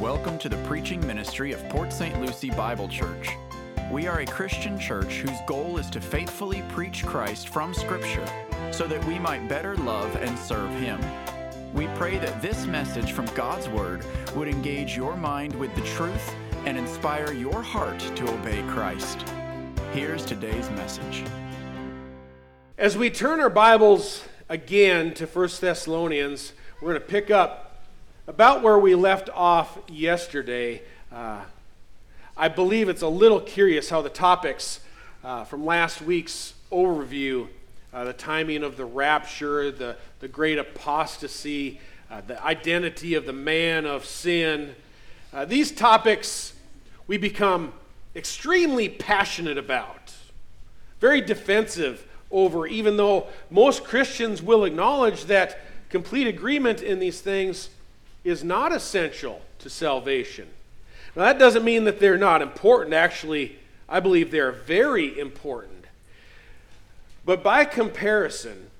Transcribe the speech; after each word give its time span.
Welcome 0.00 0.36
to 0.40 0.50
the 0.50 0.58
preaching 0.64 1.04
ministry 1.06 1.52
of 1.52 1.68
Port 1.70 1.90
St. 1.90 2.20
Lucie 2.20 2.50
Bible 2.50 2.86
Church. 2.86 3.30
We 3.90 4.06
are 4.06 4.20
a 4.20 4.26
Christian 4.26 4.78
church 4.78 5.20
whose 5.20 5.38
goal 5.46 5.78
is 5.78 5.88
to 5.88 6.02
faithfully 6.02 6.62
preach 6.68 7.06
Christ 7.06 7.48
from 7.48 7.72
Scripture 7.72 8.26
so 8.72 8.86
that 8.88 9.02
we 9.06 9.18
might 9.18 9.48
better 9.48 9.74
love 9.76 10.14
and 10.16 10.38
serve 10.38 10.70
Him. 10.72 11.00
We 11.72 11.86
pray 11.94 12.18
that 12.18 12.42
this 12.42 12.66
message 12.66 13.12
from 13.12 13.24
God's 13.34 13.70
Word 13.70 14.04
would 14.34 14.48
engage 14.48 14.94
your 14.94 15.16
mind 15.16 15.54
with 15.54 15.74
the 15.74 15.80
truth 15.80 16.34
and 16.66 16.76
inspire 16.76 17.32
your 17.32 17.62
heart 17.62 17.98
to 18.16 18.30
obey 18.30 18.62
Christ. 18.68 19.24
Here's 19.94 20.26
today's 20.26 20.68
message. 20.72 21.24
As 22.76 22.98
we 22.98 23.08
turn 23.08 23.40
our 23.40 23.48
Bibles 23.48 24.24
again 24.50 25.14
to 25.14 25.26
1 25.26 25.48
Thessalonians, 25.58 26.52
we're 26.82 26.90
going 26.90 27.00
to 27.00 27.08
pick 27.08 27.30
up 27.30 27.65
about 28.26 28.62
where 28.62 28.78
we 28.78 28.94
left 28.94 29.30
off 29.30 29.78
yesterday. 29.88 30.82
Uh, 31.12 31.42
I 32.36 32.48
believe 32.48 32.88
it's 32.88 33.02
a 33.02 33.08
little 33.08 33.40
curious 33.40 33.88
how 33.88 34.02
the 34.02 34.08
topics 34.10 34.80
uh, 35.24 35.44
from 35.44 35.64
last 35.64 36.02
week's 36.02 36.54
overview 36.70 37.48
uh, 37.92 38.04
the 38.04 38.12
timing 38.12 38.62
of 38.62 38.76
the 38.76 38.84
rapture, 38.84 39.70
the, 39.70 39.96
the 40.20 40.28
great 40.28 40.58
apostasy, 40.58 41.80
uh, 42.10 42.20
the 42.26 42.42
identity 42.44 43.14
of 43.14 43.24
the 43.24 43.32
man 43.32 43.86
of 43.86 44.04
sin 44.04 44.74
uh, 45.36 45.44
these 45.44 45.70
topics 45.70 46.54
we 47.06 47.18
become 47.18 47.72
extremely 48.14 48.88
passionate 48.88 49.58
about, 49.58 50.14
very 50.98 51.20
defensive 51.20 52.06
over, 52.30 52.66
even 52.66 52.96
though 52.96 53.26
most 53.50 53.84
Christians 53.84 54.40
will 54.40 54.64
acknowledge 54.64 55.26
that 55.26 55.58
complete 55.90 56.26
agreement 56.26 56.80
in 56.80 56.98
these 56.98 57.20
things 57.20 57.68
is 58.26 58.42
not 58.42 58.72
essential 58.72 59.40
to 59.60 59.70
salvation. 59.70 60.48
Now, 61.14 61.24
that 61.24 61.38
doesn't 61.38 61.64
mean 61.64 61.84
that 61.84 62.00
they're 62.00 62.18
not 62.18 62.42
important. 62.42 62.92
Actually, 62.92 63.56
I 63.88 64.00
believe 64.00 64.30
they're 64.30 64.52
very 64.52 65.18
important. 65.18 65.84
But 67.24 67.42
by 67.42 67.64
comparison, 67.64 68.70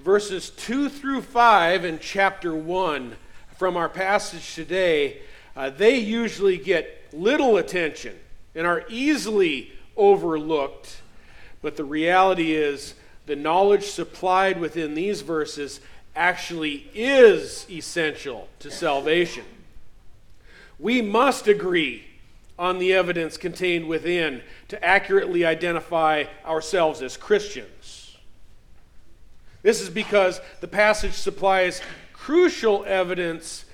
verses 0.00 0.50
2 0.50 0.88
through 0.88 1.22
5 1.22 1.84
in 1.84 1.98
chapter 2.00 2.54
1 2.54 3.16
from 3.56 3.76
our 3.76 3.88
passage 3.88 4.54
today, 4.54 5.18
uh, 5.56 5.70
they 5.70 5.98
usually 5.98 6.58
get 6.58 7.04
little 7.12 7.56
attention 7.56 8.16
and 8.54 8.66
are 8.66 8.84
easily 8.88 9.72
overlooked. 9.96 11.00
But 11.62 11.76
the 11.76 11.84
reality 11.84 12.54
is, 12.54 12.94
the 13.26 13.36
knowledge 13.36 13.84
supplied 13.84 14.60
within 14.60 14.94
these 14.94 15.20
verses 15.20 15.80
actually 16.16 16.88
is 16.94 17.66
essential 17.70 18.48
to 18.60 18.70
salvation. 18.70 19.44
We 20.78 21.02
must 21.02 21.46
agree 21.46 22.04
on 22.58 22.78
the 22.78 22.92
evidence 22.94 23.36
contained 23.36 23.86
within 23.86 24.42
to 24.68 24.82
accurately 24.84 25.44
identify 25.44 26.24
ourselves 26.44 27.02
as 27.02 27.16
Christians. 27.16 28.16
This 29.62 29.80
is 29.80 29.90
because 29.90 30.40
the 30.60 30.68
passage 30.68 31.12
supplies 31.12 31.80
crucial 32.12 32.84
evidence 32.86 33.64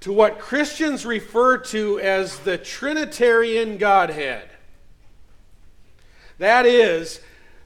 to 0.00 0.12
what 0.12 0.38
Christians 0.38 1.04
refer 1.04 1.58
to 1.58 1.98
as 2.00 2.38
the 2.40 2.58
Trinitarian 2.58 3.78
Godhead. 3.78 4.48
That 6.38 6.66
is, 6.66 7.20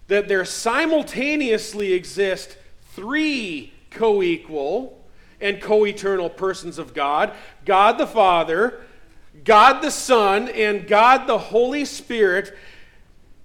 that 0.09 0.29
there 0.29 0.45
simultaneously 0.45 1.93
exist 1.93 2.57
three 2.95 3.73
co 3.91 4.23
equal 4.23 4.99
and 5.41 5.61
co 5.61 5.87
eternal 5.87 6.31
persons 6.31 6.79
of 6.79 6.95
God 6.95 7.33
God 7.65 7.99
the 7.99 8.07
Father, 8.07 8.81
God 9.45 9.81
the 9.81 9.91
Son, 9.91 10.49
and 10.49 10.87
God 10.87 11.27
the 11.27 11.39
Holy 11.39 11.85
Spirit. 11.85 12.57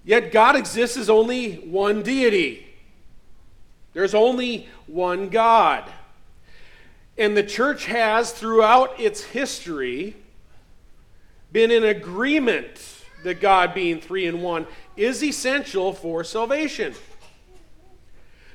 Yet 0.04 0.30
God 0.30 0.54
exists 0.54 0.96
as 0.96 1.10
only 1.10 1.54
one 1.54 2.02
deity. 2.02 2.64
There's 3.92 4.14
only 4.14 4.68
one 4.86 5.30
God. 5.30 5.90
And 7.18 7.36
the 7.36 7.42
church 7.42 7.86
has, 7.86 8.30
throughout 8.30 9.00
its 9.00 9.24
history, 9.24 10.14
been 11.50 11.70
in 11.70 11.82
agreement 11.82 12.78
that 13.24 13.40
God 13.40 13.74
being 13.74 14.00
three 14.00 14.26
in 14.26 14.42
one 14.42 14.66
is 14.96 15.24
essential 15.24 15.92
for 15.92 16.22
salvation. 16.22 16.94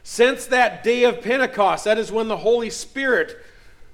Since 0.04 0.48
that 0.48 0.84
day 0.84 1.04
of 1.04 1.22
Pentecost, 1.22 1.86
that 1.86 1.98
is 1.98 2.12
when 2.12 2.28
the 2.28 2.38
Holy 2.38 2.70
Spirit 2.70 3.38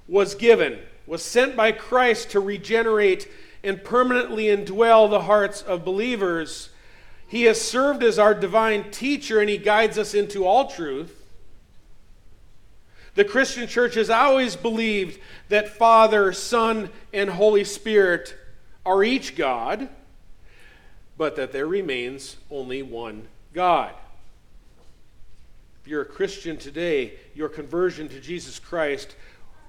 was 0.08 0.34
given, 0.34 0.78
was 1.06 1.22
sent 1.22 1.56
by 1.56 1.72
Christ 1.72 2.30
to 2.30 2.40
regenerate 2.40 3.28
and 3.62 3.82
permanently 3.82 4.44
indwell 4.44 5.10
the 5.10 5.22
hearts 5.22 5.62
of 5.62 5.84
believers, 5.84 6.70
he 7.26 7.42
has 7.42 7.60
served 7.60 8.02
as 8.02 8.18
our 8.18 8.34
divine 8.34 8.90
teacher 8.90 9.40
and 9.40 9.50
he 9.50 9.58
guides 9.58 9.98
us 9.98 10.14
into 10.14 10.46
all 10.46 10.70
truth. 10.70 11.14
The 13.14 13.24
Christian 13.24 13.66
church 13.66 13.94
has 13.94 14.08
always 14.08 14.56
believed 14.56 15.20
that 15.48 15.68
Father, 15.68 16.32
Son, 16.32 16.88
and 17.12 17.28
Holy 17.28 17.64
Spirit 17.64 18.34
are 18.86 19.02
each 19.02 19.36
God, 19.36 19.88
but 21.18 21.36
that 21.36 21.52
there 21.52 21.66
remains 21.66 22.36
only 22.50 22.82
one 22.82 23.26
God 23.52 23.92
you're 25.88 26.02
a 26.02 26.04
Christian 26.04 26.58
today, 26.58 27.14
your 27.34 27.48
conversion 27.48 28.10
to 28.10 28.20
Jesus 28.20 28.58
Christ 28.58 29.16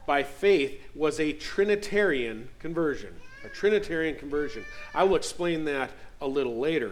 by 0.05 0.21
faith 0.21 0.81
was 0.93 1.17
a 1.17 1.31
Trinitarian 1.31 2.49
conversion. 2.59 3.15
A 3.45 3.49
Trinitarian 3.49 4.15
conversion. 4.15 4.65
I 4.93 5.05
will 5.05 5.15
explain 5.15 5.63
that 5.65 5.91
a 6.19 6.27
little 6.27 6.59
later. 6.59 6.91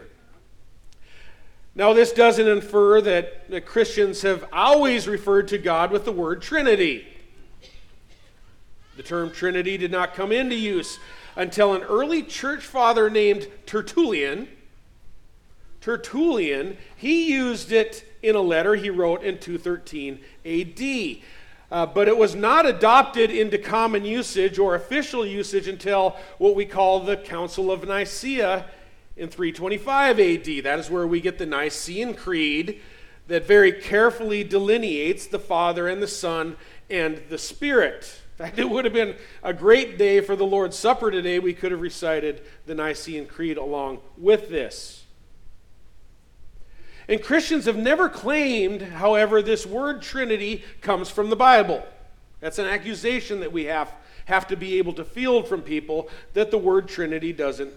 Now, 1.75 1.91
this 1.91 2.13
doesn't 2.13 2.47
infer 2.47 3.01
that, 3.01 3.49
that 3.49 3.65
Christians 3.65 4.21
have 4.21 4.45
always 4.53 5.09
referred 5.09 5.49
to 5.49 5.57
God 5.57 5.91
with 5.91 6.05
the 6.05 6.11
word 6.13 6.41
Trinity. 6.41 7.05
The 8.95 9.03
term 9.03 9.31
Trinity 9.31 9.77
did 9.77 9.91
not 9.91 10.13
come 10.13 10.31
into 10.31 10.55
use 10.55 10.99
until 11.35 11.73
an 11.75 11.83
early 11.83 12.23
church 12.23 12.63
father 12.63 13.09
named 13.09 13.47
Tertullian. 13.65 14.47
Tertullian, 15.81 16.77
he 16.95 17.31
used 17.31 17.73
it 17.73 18.05
in 18.27 18.35
a 18.35 18.41
letter 18.41 18.75
he 18.75 18.89
wrote 18.89 19.23
in 19.23 19.39
213 19.39 20.19
AD. 20.45 21.23
Uh, 21.69 21.85
but 21.85 22.07
it 22.07 22.17
was 22.17 22.33
not 22.33 22.65
adopted 22.65 23.29
into 23.29 23.57
common 23.57 24.05
usage 24.05 24.57
or 24.57 24.75
official 24.75 25.25
usage 25.25 25.67
until 25.67 26.15
what 26.37 26.55
we 26.55 26.65
call 26.65 27.01
the 27.01 27.17
Council 27.17 27.71
of 27.71 27.85
Nicaea 27.85 28.65
in 29.17 29.27
325 29.27 30.19
AD. 30.19 30.63
That 30.63 30.79
is 30.79 30.89
where 30.89 31.05
we 31.05 31.19
get 31.19 31.37
the 31.37 31.45
Nicene 31.45 32.13
Creed 32.13 32.79
that 33.27 33.45
very 33.45 33.73
carefully 33.73 34.43
delineates 34.43 35.27
the 35.27 35.39
Father 35.39 35.87
and 35.87 36.01
the 36.01 36.07
Son 36.07 36.55
and 36.89 37.21
the 37.29 37.37
Spirit. 37.37 38.21
In 38.39 38.45
fact, 38.45 38.59
it 38.59 38.69
would 38.69 38.85
have 38.85 38.93
been 38.93 39.15
a 39.43 39.53
great 39.53 39.97
day 39.97 40.21
for 40.21 40.35
the 40.35 40.45
Lord's 40.45 40.77
Supper 40.77 41.11
today. 41.11 41.39
We 41.39 41.53
could 41.53 41.71
have 41.71 41.81
recited 41.81 42.43
the 42.65 42.75
Nicene 42.75 43.25
Creed 43.25 43.57
along 43.57 43.99
with 44.17 44.49
this. 44.49 44.96
And 47.09 47.23
Christians 47.23 47.65
have 47.65 47.77
never 47.77 48.09
claimed, 48.09 48.81
however, 48.81 49.41
this 49.41 49.65
word 49.65 50.01
Trinity 50.01 50.63
comes 50.81 51.09
from 51.09 51.29
the 51.29 51.35
Bible. 51.35 51.85
That's 52.41 52.59
an 52.59 52.65
accusation 52.65 53.39
that 53.39 53.51
we 53.51 53.65
have, 53.65 53.91
have 54.25 54.47
to 54.47 54.57
be 54.57 54.77
able 54.77 54.93
to 54.93 55.05
field 55.05 55.47
from 55.47 55.61
people 55.61 56.09
that 56.33 56.51
the 56.51 56.57
word 56.57 56.87
Trinity 56.87 57.31
doesn't 57.31 57.73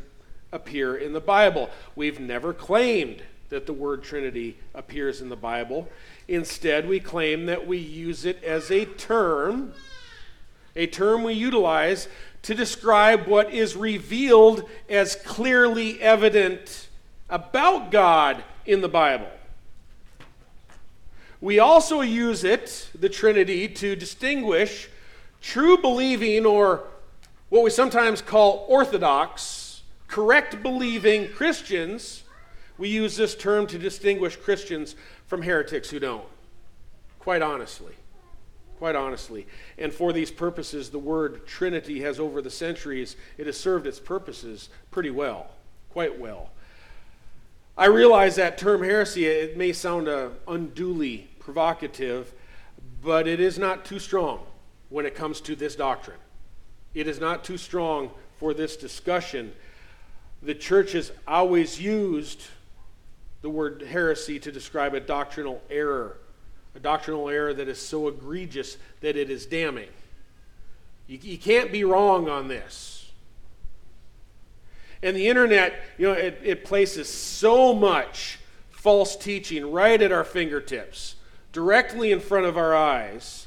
appear 0.52 0.96
in 0.96 1.12
the 1.12 1.20
Bible. 1.20 1.70
We've 1.94 2.18
never 2.18 2.52
claimed 2.52 3.22
that 3.50 3.66
the 3.66 3.72
word 3.72 4.02
Trinity 4.02 4.56
appears 4.74 5.20
in 5.20 5.28
the 5.28 5.36
Bible. 5.36 5.88
Instead, 6.26 6.88
we 6.88 7.00
claim 7.00 7.46
that 7.46 7.66
we 7.66 7.78
use 7.78 8.24
it 8.24 8.42
as 8.42 8.70
a 8.70 8.84
term, 8.84 9.72
a 10.74 10.86
term 10.86 11.22
we 11.22 11.34
utilize 11.34 12.08
to 12.42 12.54
describe 12.54 13.26
what 13.26 13.52
is 13.52 13.76
revealed 13.76 14.68
as 14.88 15.14
clearly 15.16 16.00
evident 16.00 16.88
about 17.28 17.90
God 17.90 18.42
in 18.70 18.80
the 18.80 18.88
Bible. 18.88 19.28
We 21.40 21.58
also 21.58 22.02
use 22.02 22.44
it, 22.44 22.88
the 22.98 23.08
Trinity, 23.08 23.66
to 23.66 23.96
distinguish 23.96 24.88
true 25.40 25.78
believing 25.78 26.46
or 26.46 26.84
what 27.48 27.64
we 27.64 27.70
sometimes 27.70 28.22
call 28.22 28.64
orthodox, 28.68 29.82
correct 30.06 30.62
believing 30.62 31.28
Christians. 31.32 32.22
We 32.78 32.88
use 32.88 33.16
this 33.16 33.34
term 33.34 33.66
to 33.68 33.78
distinguish 33.78 34.36
Christians 34.36 34.94
from 35.26 35.42
heretics 35.42 35.90
who 35.90 35.98
don't. 35.98 36.26
Quite 37.18 37.42
honestly. 37.42 37.94
Quite 38.78 38.94
honestly. 38.94 39.46
And 39.78 39.92
for 39.92 40.12
these 40.12 40.30
purposes, 40.30 40.90
the 40.90 40.98
word 40.98 41.46
Trinity 41.46 42.02
has, 42.02 42.20
over 42.20 42.40
the 42.40 42.50
centuries, 42.50 43.16
it 43.36 43.46
has 43.46 43.58
served 43.58 43.86
its 43.86 43.98
purposes 43.98 44.68
pretty 44.90 45.10
well, 45.10 45.48
quite 45.90 46.20
well. 46.20 46.50
I 47.76 47.86
realize 47.86 48.36
that 48.36 48.58
term 48.58 48.82
heresy, 48.82 49.26
it 49.26 49.56
may 49.56 49.72
sound 49.72 50.08
uh, 50.08 50.30
unduly 50.46 51.28
provocative, 51.38 52.32
but 53.02 53.26
it 53.26 53.40
is 53.40 53.58
not 53.58 53.84
too 53.84 53.98
strong 53.98 54.40
when 54.88 55.06
it 55.06 55.14
comes 55.14 55.40
to 55.42 55.56
this 55.56 55.76
doctrine. 55.76 56.18
It 56.94 57.06
is 57.06 57.20
not 57.20 57.44
too 57.44 57.56
strong 57.56 58.10
for 58.38 58.52
this 58.52 58.76
discussion. 58.76 59.52
The 60.42 60.54
church 60.54 60.92
has 60.92 61.12
always 61.26 61.80
used 61.80 62.42
the 63.42 63.50
word 63.50 63.82
heresy 63.82 64.38
to 64.40 64.52
describe 64.52 64.94
a 64.94 65.00
doctrinal 65.00 65.62
error, 65.70 66.18
a 66.74 66.80
doctrinal 66.80 67.28
error 67.28 67.54
that 67.54 67.68
is 67.68 67.80
so 67.80 68.08
egregious 68.08 68.76
that 69.00 69.16
it 69.16 69.30
is 69.30 69.46
damning. 69.46 69.88
You, 71.06 71.18
you 71.22 71.38
can't 71.38 71.72
be 71.72 71.84
wrong 71.84 72.28
on 72.28 72.48
this. 72.48 72.99
And 75.02 75.16
the 75.16 75.28
internet, 75.28 75.74
you 75.96 76.08
know, 76.08 76.12
it, 76.12 76.40
it 76.42 76.64
places 76.64 77.08
so 77.08 77.74
much 77.74 78.38
false 78.70 79.16
teaching 79.16 79.70
right 79.70 80.00
at 80.00 80.12
our 80.12 80.24
fingertips, 80.24 81.16
directly 81.52 82.12
in 82.12 82.20
front 82.20 82.46
of 82.46 82.56
our 82.56 82.74
eyes, 82.74 83.46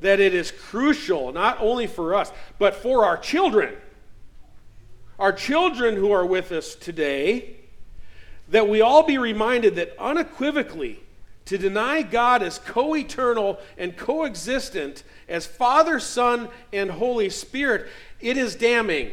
that 0.00 0.20
it 0.20 0.34
is 0.34 0.50
crucial, 0.50 1.32
not 1.32 1.58
only 1.60 1.86
for 1.86 2.14
us, 2.14 2.32
but 2.58 2.74
for 2.74 3.04
our 3.04 3.16
children. 3.16 3.74
Our 5.18 5.32
children 5.32 5.96
who 5.96 6.12
are 6.12 6.26
with 6.26 6.52
us 6.52 6.74
today, 6.74 7.56
that 8.48 8.68
we 8.68 8.80
all 8.80 9.02
be 9.02 9.18
reminded 9.18 9.76
that 9.76 9.94
unequivocally, 9.98 11.00
to 11.46 11.56
deny 11.56 12.02
God 12.02 12.42
as 12.42 12.58
co 12.58 12.96
eternal 12.96 13.58
and 13.78 13.96
coexistent 13.96 15.04
as 15.28 15.46
Father, 15.46 15.98
Son, 15.98 16.48
and 16.72 16.90
Holy 16.90 17.30
Spirit, 17.30 17.86
it 18.20 18.36
is 18.36 18.56
damning. 18.56 19.12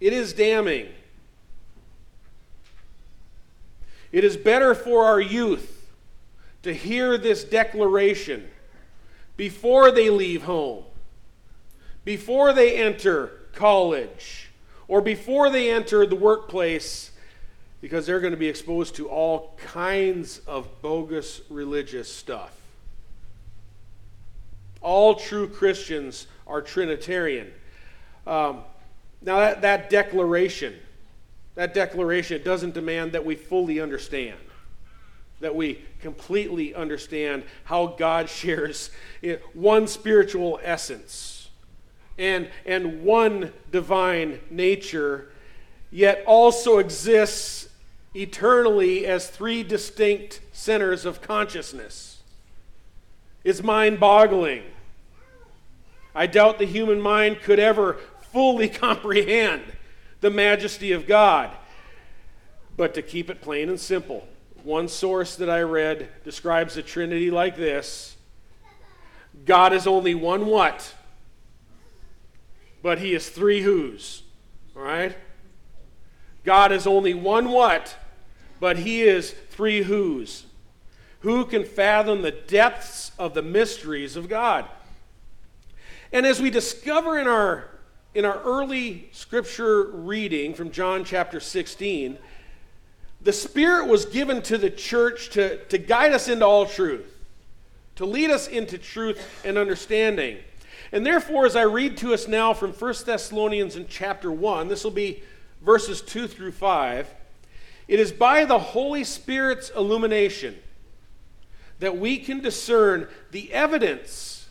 It 0.00 0.12
is 0.12 0.32
damning. 0.32 0.88
It 4.12 4.24
is 4.24 4.36
better 4.36 4.74
for 4.74 5.04
our 5.04 5.20
youth 5.20 5.90
to 6.62 6.72
hear 6.72 7.18
this 7.18 7.44
declaration 7.44 8.48
before 9.36 9.90
they 9.90 10.10
leave 10.10 10.42
home, 10.42 10.84
before 12.04 12.52
they 12.52 12.76
enter 12.76 13.32
college, 13.52 14.50
or 14.88 15.00
before 15.00 15.50
they 15.50 15.70
enter 15.70 16.06
the 16.06 16.16
workplace, 16.16 17.10
because 17.80 18.06
they're 18.06 18.20
going 18.20 18.32
to 18.32 18.38
be 18.38 18.48
exposed 18.48 18.96
to 18.96 19.08
all 19.08 19.54
kinds 19.58 20.40
of 20.46 20.80
bogus 20.82 21.40
religious 21.50 22.12
stuff. 22.12 22.52
All 24.80 25.14
true 25.14 25.48
Christians 25.48 26.26
are 26.46 26.62
Trinitarian. 26.62 27.52
Um, 28.26 28.62
now, 29.22 29.38
that, 29.38 29.62
that 29.62 29.90
declaration, 29.90 30.74
that 31.54 31.74
declaration 31.74 32.42
doesn't 32.42 32.74
demand 32.74 33.12
that 33.12 33.24
we 33.24 33.34
fully 33.34 33.80
understand, 33.80 34.38
that 35.40 35.54
we 35.54 35.80
completely 36.00 36.74
understand 36.74 37.44
how 37.64 37.88
God 37.88 38.28
shares 38.30 38.90
one 39.54 39.86
spiritual 39.86 40.60
essence 40.62 41.48
and, 42.18 42.48
and 42.64 43.02
one 43.02 43.52
divine 43.70 44.40
nature, 44.50 45.30
yet 45.90 46.22
also 46.26 46.78
exists 46.78 47.68
eternally 48.14 49.06
as 49.06 49.28
three 49.28 49.62
distinct 49.62 50.40
centers 50.52 51.04
of 51.04 51.20
consciousness. 51.20 52.22
It's 53.44 53.62
mind 53.62 54.00
boggling. 54.00 54.62
I 56.14 56.26
doubt 56.26 56.58
the 56.58 56.64
human 56.64 57.00
mind 57.00 57.42
could 57.42 57.58
ever 57.58 57.98
fully 58.36 58.68
comprehend 58.86 59.62
the 60.20 60.28
majesty 60.28 60.92
of 60.92 61.06
God. 61.06 61.50
But 62.76 62.92
to 62.92 63.00
keep 63.00 63.30
it 63.30 63.40
plain 63.40 63.70
and 63.70 63.80
simple, 63.80 64.28
one 64.62 64.88
source 64.88 65.36
that 65.36 65.48
I 65.48 65.62
read 65.62 66.10
describes 66.22 66.74
the 66.74 66.82
Trinity 66.82 67.30
like 67.30 67.56
this 67.56 68.14
God 69.46 69.72
is 69.72 69.86
only 69.86 70.14
one 70.14 70.44
what? 70.44 70.94
But 72.82 72.98
he 72.98 73.14
is 73.14 73.30
three 73.30 73.62
who's. 73.62 74.22
All 74.76 74.82
right? 74.82 75.16
God 76.44 76.72
is 76.72 76.86
only 76.86 77.14
one 77.14 77.48
what? 77.48 77.96
But 78.60 78.76
he 78.80 79.02
is 79.02 79.30
three 79.48 79.82
who's. 79.82 80.44
Who 81.20 81.46
can 81.46 81.64
fathom 81.64 82.20
the 82.20 82.32
depths 82.32 83.12
of 83.18 83.32
the 83.32 83.40
mysteries 83.40 84.14
of 84.14 84.28
God? 84.28 84.66
And 86.12 86.26
as 86.26 86.38
we 86.38 86.50
discover 86.50 87.18
in 87.18 87.26
our, 87.26 87.70
in 88.16 88.24
our 88.24 88.40
early 88.44 89.10
scripture 89.12 89.84
reading 89.88 90.54
from 90.54 90.70
John 90.70 91.04
chapter 91.04 91.38
16, 91.38 92.16
the 93.20 93.32
Spirit 93.32 93.88
was 93.88 94.06
given 94.06 94.40
to 94.40 94.56
the 94.56 94.70
church 94.70 95.28
to, 95.30 95.62
to 95.66 95.76
guide 95.76 96.14
us 96.14 96.26
into 96.26 96.46
all 96.46 96.64
truth, 96.64 97.14
to 97.96 98.06
lead 98.06 98.30
us 98.30 98.48
into 98.48 98.78
truth 98.78 99.22
and 99.44 99.58
understanding. 99.58 100.38
And 100.92 101.04
therefore, 101.04 101.44
as 101.44 101.56
I 101.56 101.64
read 101.64 101.98
to 101.98 102.14
us 102.14 102.26
now 102.26 102.54
from 102.54 102.72
1 102.72 102.94
Thessalonians 103.04 103.76
in 103.76 103.86
chapter 103.86 104.32
1, 104.32 104.68
this 104.68 104.82
will 104.82 104.92
be 104.92 105.22
verses 105.60 106.00
2 106.00 106.26
through 106.26 106.52
5. 106.52 107.14
It 107.86 108.00
is 108.00 108.12
by 108.12 108.46
the 108.46 108.58
Holy 108.58 109.04
Spirit's 109.04 109.68
illumination 109.76 110.56
that 111.80 111.98
we 111.98 112.16
can 112.16 112.40
discern 112.40 113.08
the 113.30 113.52
evidence 113.52 114.48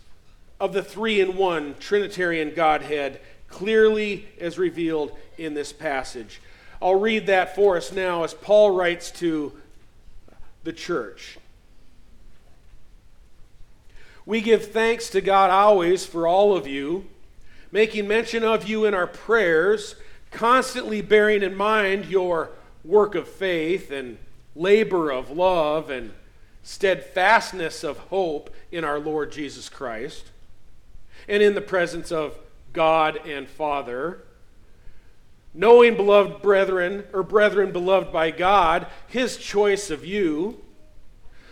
of 0.59 0.71
the 0.71 0.83
three 0.83 1.19
in 1.19 1.35
one 1.35 1.73
Trinitarian 1.79 2.53
Godhead 2.53 3.19
clearly 3.56 4.28
as 4.38 4.57
revealed 4.57 5.18
in 5.38 5.54
this 5.54 5.72
passage. 5.72 6.42
I'll 6.81 7.00
read 7.00 7.28
that 7.28 7.56
for 7.56 7.78
us 7.78 7.94
now 7.94 8.25
as 8.25 8.34
Paul 8.34 8.72
writes 8.72 9.12
to 9.12 9.54
the 10.66 10.74
church. 10.74 11.38
We 14.25 14.42
give 14.42 14.74
thanks 14.74 15.10
to 15.12 15.22
God 15.22 15.52
always 15.52 16.06
for 16.06 16.28
all 16.28 16.54
of 16.57 16.68
you, 16.68 17.06
making 17.72 18.10
mention 18.10 18.44
of 18.44 18.68
you 18.68 18.84
in 18.84 18.94
our 18.94 19.07
prayers, 19.07 19.96
constantly 20.31 21.01
bearing 21.01 21.42
in 21.42 21.56
mind 21.56 22.08
your 22.08 22.50
work 22.84 23.16
of 23.16 23.25
faith 23.25 23.90
and 23.90 24.18
labor 24.54 25.12
of 25.12 25.31
love 25.31 25.90
and 25.90 26.12
steadfastness 26.62 27.86
of 27.86 28.00
hope 28.00 28.54
in 28.69 28.84
our 28.84 29.00
Lord 29.00 29.31
Jesus 29.31 29.69
Christ 29.69 30.25
and 31.25 31.42
in 31.42 31.56
the 31.56 31.62
presence 31.62 32.12
of 32.12 32.38
God 32.75 33.25
and 33.25 33.48
Father. 33.48 34.19
Knowing, 35.54 35.95
beloved 35.95 36.42
brethren, 36.42 37.06
or 37.13 37.24
brethren 37.24 37.72
beloved 37.72 38.12
by 38.12 38.30
God, 38.30 38.88
his 39.07 39.38
choice 39.38 39.89
of 39.89 40.06
you. 40.06 40.62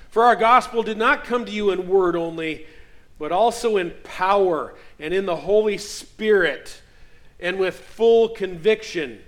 For 0.09 0.23
our 0.23 0.35
gospel 0.35 0.83
did 0.83 0.97
not 0.97 1.23
come 1.23 1.45
to 1.45 1.51
you 1.51 1.71
in 1.71 1.87
word 1.87 2.15
only, 2.15 2.67
but 3.17 3.31
also 3.31 3.77
in 3.77 3.91
power 4.03 4.75
and 4.99 5.13
in 5.13 5.25
the 5.25 5.37
Holy 5.37 5.77
Spirit 5.77 6.81
and 7.39 7.57
with 7.57 7.75
full 7.75 8.29
conviction, 8.29 9.19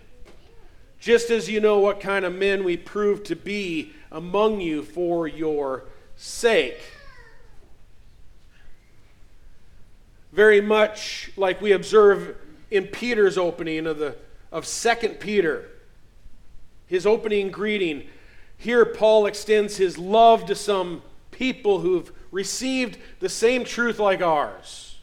just 1.00 1.30
as 1.30 1.50
you 1.50 1.60
know 1.60 1.80
what 1.80 2.00
kind 2.00 2.26
of 2.26 2.36
men 2.36 2.64
we 2.64 2.78
prove 2.78 3.24
to 3.24 3.36
be 3.36 3.94
among 4.12 4.62
you 4.62 4.84
for 4.84 5.28
your 5.28 5.86
sake. 6.16 6.80
Very 10.36 10.60
much 10.60 11.32
like 11.38 11.62
we 11.62 11.72
observe 11.72 12.36
in 12.70 12.88
Peter's 12.88 13.38
opening 13.38 13.88
of 13.88 13.98
the 13.98 14.18
of 14.52 14.68
2 14.68 15.10
Peter. 15.20 15.70
His 16.88 17.06
opening 17.06 17.52
greeting. 17.52 18.08
Here 18.58 18.86
Paul 18.86 19.26
extends 19.26 19.78
his 19.78 19.98
love 19.98 20.46
to 20.46 20.56
some 20.56 21.02
people 21.32 21.80
who've 21.80 22.12
received 22.32 22.98
the 23.20 23.30
same 23.30 23.64
truth 23.64 23.98
like 23.98 24.22
ours. 24.22 24.98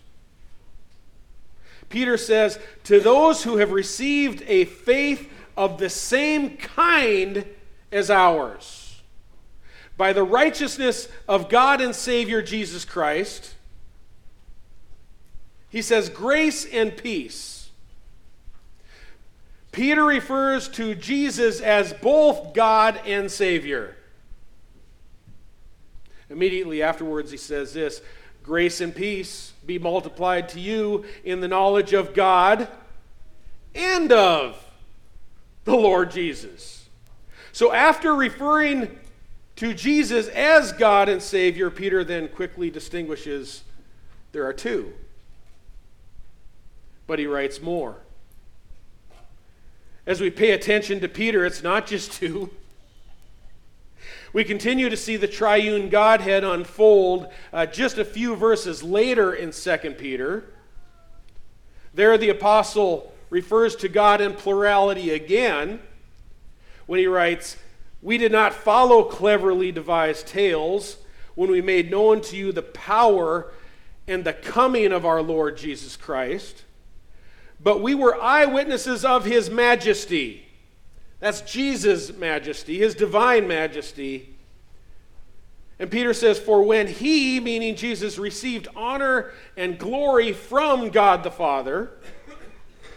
Peter 1.89 2.17
says, 2.17 2.59
To 2.85 3.01
those 3.01 3.45
who 3.45 3.57
have 3.57 3.73
received 3.73 4.43
a 4.47 4.65
faith 4.65 5.31
of 5.57 5.79
the 5.79 5.91
same 5.91 6.57
kind 6.57 7.45
as 7.91 8.11
ours, 8.11 9.03
by 9.97 10.13
the 10.13 10.23
righteousness 10.23 11.09
of 11.29 11.51
God 11.51 11.81
and 11.81 11.95
Savior 11.95 12.41
Jesus 12.41 12.85
Christ, 12.85 13.52
he 15.73 15.81
says, 15.81 16.11
grace 16.11 16.67
and 16.67 16.95
peace. 16.95 17.71
Peter 19.73 20.05
refers 20.05 20.69
to 20.69 20.95
Jesus 20.95 21.63
as 21.63 21.95
both 21.95 22.53
God 22.53 23.01
and 23.07 23.31
Savior. 23.31 23.97
Immediately 26.29 26.83
afterwards, 26.83 27.31
he 27.31 27.39
says 27.39 27.73
this 27.73 28.03
Grace 28.43 28.83
and 28.83 28.95
peace 28.95 29.55
be 29.65 29.79
multiplied 29.79 30.51
to 30.51 30.61
you 30.61 31.07
in 31.25 31.41
the 31.41 31.49
knowledge 31.49 31.95
of 31.95 32.13
God 32.13 32.69
and 33.75 34.13
of 34.13 34.63
the 35.65 35.75
Lord 35.75 36.11
Jesus. 36.11 36.87
So, 37.53 37.73
after 37.73 38.15
referring 38.15 38.99
to 39.57 39.73
Jesus 39.73 40.29
as 40.29 40.73
God 40.73 41.09
and 41.09 41.23
Savior, 41.23 41.71
Peter 41.71 42.05
then 42.05 42.29
quickly 42.29 42.69
distinguishes 42.69 43.65
there 44.33 44.47
are 44.47 44.53
two. 44.53 44.93
But 47.13 47.19
he 47.19 47.27
writes 47.27 47.61
more. 47.61 47.97
As 50.07 50.23
we 50.23 50.31
pay 50.31 50.53
attention 50.53 50.99
to 51.01 51.09
Peter, 51.11 51.45
it's 51.45 51.63
not 51.63 51.87
just 51.87 52.11
two. 52.19 52.49
We 54.33 54.45
continue 54.45 54.89
to 54.89 54.97
see 54.97 55.19
the 55.19 55.29
triune 55.29 55.91
Godhead 55.91 56.43
unfold 56.43 57.29
uh, 57.53 57.67
just 57.67 57.99
a 57.99 58.05
few 58.07 58.35
verses 58.35 58.83
later 58.83 59.35
in 59.35 59.51
2 59.51 59.77
Peter. 59.99 60.55
There, 61.93 62.17
the 62.17 62.31
apostle 62.31 63.13
refers 63.29 63.77
to 63.77 63.91
God 63.91 64.23
in 64.23 64.33
plurality 64.33 65.11
again 65.11 65.81
when 66.87 66.99
he 66.99 67.09
writes, 67.09 67.59
We 68.01 68.17
did 68.17 68.33
not 68.33 68.55
follow 68.55 69.05
cleverly 69.05 69.71
devised 69.71 70.29
tales 70.29 70.97
when 71.35 71.51
we 71.51 71.61
made 71.61 71.91
known 71.91 72.23
to 72.23 72.39
you 72.39 72.53
the 72.53 72.63
power 72.63 73.53
and 74.09 74.25
the 74.25 74.33
coming 74.33 74.93
of 74.93 75.05
our 75.05 75.21
Lord 75.21 75.59
Jesus 75.59 75.95
Christ, 75.95 76.65
but 77.63 77.81
we 77.81 77.95
were 77.95 78.21
eyewitnesses 78.21 79.05
of 79.05 79.25
his 79.25 79.49
majesty. 79.49 80.47
That's 81.21 81.41
Jesus' 81.43 82.13
majesty, 82.13 82.79
his 82.79 82.95
divine 82.95 83.47
majesty. 83.47 84.35
And 85.79 85.91
Peter 85.91 86.13
says, 86.15 86.39
For 86.39 86.63
when 86.63 86.89
he, 86.89 87.39
meaning 87.39 87.77
Jesus, 87.77 88.19
received 88.19 88.69
honor 88.75 89.31
and 89.57 89.79
glory 89.79 90.33
from 90.33 90.91
God 90.91 91.23
the 91.23 91.31
Father, 91.31 91.91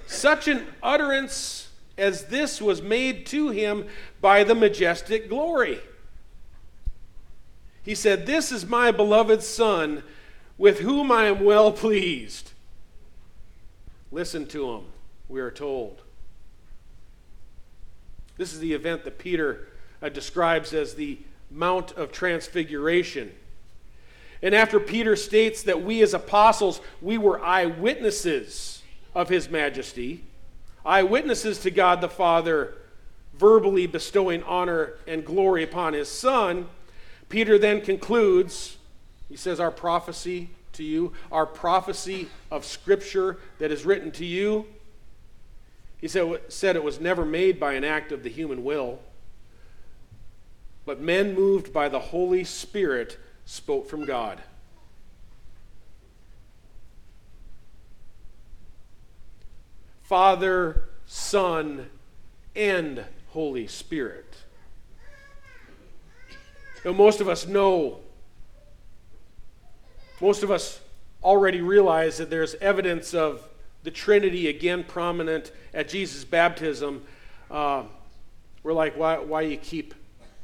such 0.07 0.47
an 0.47 0.65
utterance 0.81 1.69
as 1.97 2.25
this 2.25 2.61
was 2.61 2.81
made 2.81 3.25
to 3.27 3.49
him 3.49 3.85
by 4.21 4.43
the 4.43 4.55
majestic 4.55 5.29
glory. 5.29 5.79
He 7.83 7.95
said, 7.95 8.25
This 8.25 8.51
is 8.51 8.65
my 8.65 8.91
beloved 8.91 9.43
Son, 9.43 10.01
with 10.57 10.79
whom 10.79 11.11
I 11.11 11.25
am 11.25 11.45
well 11.45 11.71
pleased. 11.71 12.51
Listen 14.15 14.45
to 14.47 14.71
him, 14.71 14.85
we 15.27 15.41
are 15.41 15.51
told. 15.51 16.01
This 18.37 18.53
is 18.53 18.61
the 18.61 18.71
event 18.71 19.03
that 19.03 19.17
Peter 19.17 19.67
uh, 20.01 20.07
describes 20.07 20.73
as 20.73 20.93
the 20.93 21.17
Mount 21.51 21.91
of 21.97 22.13
Transfiguration. 22.13 23.33
And 24.41 24.55
after 24.55 24.79
Peter 24.79 25.17
states 25.17 25.63
that 25.63 25.83
we 25.83 26.01
as 26.01 26.13
apostles, 26.13 26.79
we 27.01 27.17
were 27.17 27.43
eyewitnesses 27.43 28.83
of 29.13 29.27
his 29.27 29.49
majesty, 29.49 30.23
eyewitnesses 30.85 31.59
to 31.59 31.69
God 31.69 31.99
the 31.99 32.07
Father 32.07 32.73
verbally 33.37 33.85
bestowing 33.85 34.43
honor 34.43 34.93
and 35.05 35.25
glory 35.25 35.61
upon 35.61 35.91
his 35.91 36.07
Son, 36.07 36.69
Peter 37.27 37.59
then 37.59 37.81
concludes, 37.81 38.77
he 39.27 39.35
says, 39.35 39.59
Our 39.59 39.71
prophecy 39.71 40.51
to 40.75 40.83
you, 40.83 41.13
our 41.31 41.45
prophecy 41.45 42.27
of 42.51 42.65
Scripture 42.65 43.37
that 43.59 43.71
is 43.71 43.85
written 43.85 44.11
to 44.13 44.25
you. 44.25 44.65
He 45.99 46.07
said, 46.07 46.41
said 46.49 46.75
it 46.75 46.83
was 46.83 46.99
never 46.99 47.25
made 47.25 47.59
by 47.59 47.73
an 47.73 47.83
act 47.83 48.11
of 48.11 48.23
the 48.23 48.29
human 48.29 48.63
will, 48.63 48.99
but 50.85 51.01
men 51.01 51.33
moved 51.33 51.73
by 51.73 51.89
the 51.89 51.99
Holy 51.99 52.43
Spirit 52.43 53.17
spoke 53.45 53.87
from 53.89 54.05
God. 54.05 54.41
Father, 60.03 60.83
Son, 61.07 61.89
and 62.55 63.03
Holy 63.29 63.65
Spirit. 63.65 64.35
Now, 66.83 66.93
most 66.93 67.19
of 67.21 67.27
us 67.27 67.47
know, 67.47 68.01
most 70.25 70.41
of 70.41 70.49
us 70.49 70.81
already 71.23 71.61
realize 71.61 72.17
that 72.17 72.31
there's 72.31 72.55
evidence 72.55 73.13
of 73.13 73.47
the 73.83 73.91
Trinity 73.91 74.47
again 74.47 74.83
prominent 74.83 75.51
at 75.71 75.87
Jesus' 75.87 76.23
baptism. 76.23 77.03
Uh, 77.51 77.83
we're 78.63 78.73
like, 78.73 78.97
why, 78.97 79.19
why 79.19 79.41
you 79.41 79.55
keep 79.55 79.93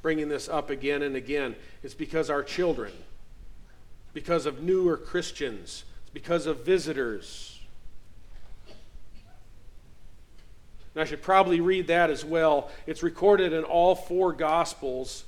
bringing 0.04 0.30
this 0.30 0.48
up 0.48 0.70
again 0.70 1.02
and 1.02 1.16
again? 1.16 1.56
It's 1.82 1.96
because 1.96 2.30
our 2.30 2.44
children, 2.44 2.92
because 4.14 4.46
of 4.46 4.62
newer 4.62 4.98
Christians, 4.98 5.84
because 6.14 6.46
of 6.46 6.64
visitors. 6.64 7.60
And 10.94 11.02
I 11.02 11.06
should 11.06 11.24
probably 11.24 11.60
read 11.60 11.88
that 11.88 12.12
as 12.12 12.24
well. 12.24 12.70
It's 12.86 13.02
recorded 13.02 13.52
in 13.52 13.64
all 13.64 13.96
four 13.96 14.32
Gospels. 14.32 15.24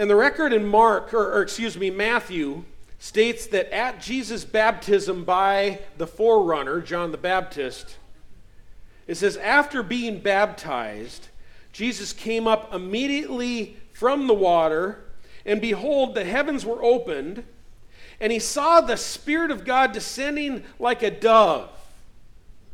And 0.00 0.08
the 0.08 0.16
record 0.16 0.54
in 0.54 0.66
Mark, 0.66 1.12
or, 1.12 1.30
or, 1.30 1.42
excuse 1.42 1.76
me, 1.76 1.90
Matthew, 1.90 2.64
states 2.98 3.46
that 3.48 3.70
at 3.70 4.00
Jesus' 4.00 4.46
baptism 4.46 5.24
by 5.24 5.80
the 5.98 6.06
forerunner, 6.06 6.80
John 6.80 7.12
the 7.12 7.18
Baptist, 7.18 7.98
it 9.06 9.16
says, 9.16 9.36
after 9.36 9.82
being 9.82 10.20
baptized, 10.20 11.28
Jesus 11.74 12.14
came 12.14 12.46
up 12.46 12.72
immediately 12.72 13.76
from 13.92 14.26
the 14.26 14.32
water, 14.32 15.04
and 15.44 15.60
behold, 15.60 16.14
the 16.14 16.24
heavens 16.24 16.64
were 16.64 16.82
opened, 16.82 17.44
and 18.22 18.32
he 18.32 18.38
saw 18.38 18.80
the 18.80 18.96
Spirit 18.96 19.50
of 19.50 19.66
God 19.66 19.92
descending 19.92 20.64
like 20.78 21.02
a 21.02 21.10
dove, 21.10 21.68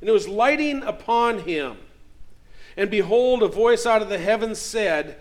and 0.00 0.09
it 0.09 0.12
was 0.12 0.28
lighting 0.28 0.85
upon 0.85 1.40
him. 1.40 1.76
And 2.76 2.88
behold, 2.88 3.42
a 3.42 3.49
voice 3.49 3.85
out 3.85 4.00
of 4.00 4.11
the 4.11 4.18
heavens 4.18 4.61
said, 4.61 5.16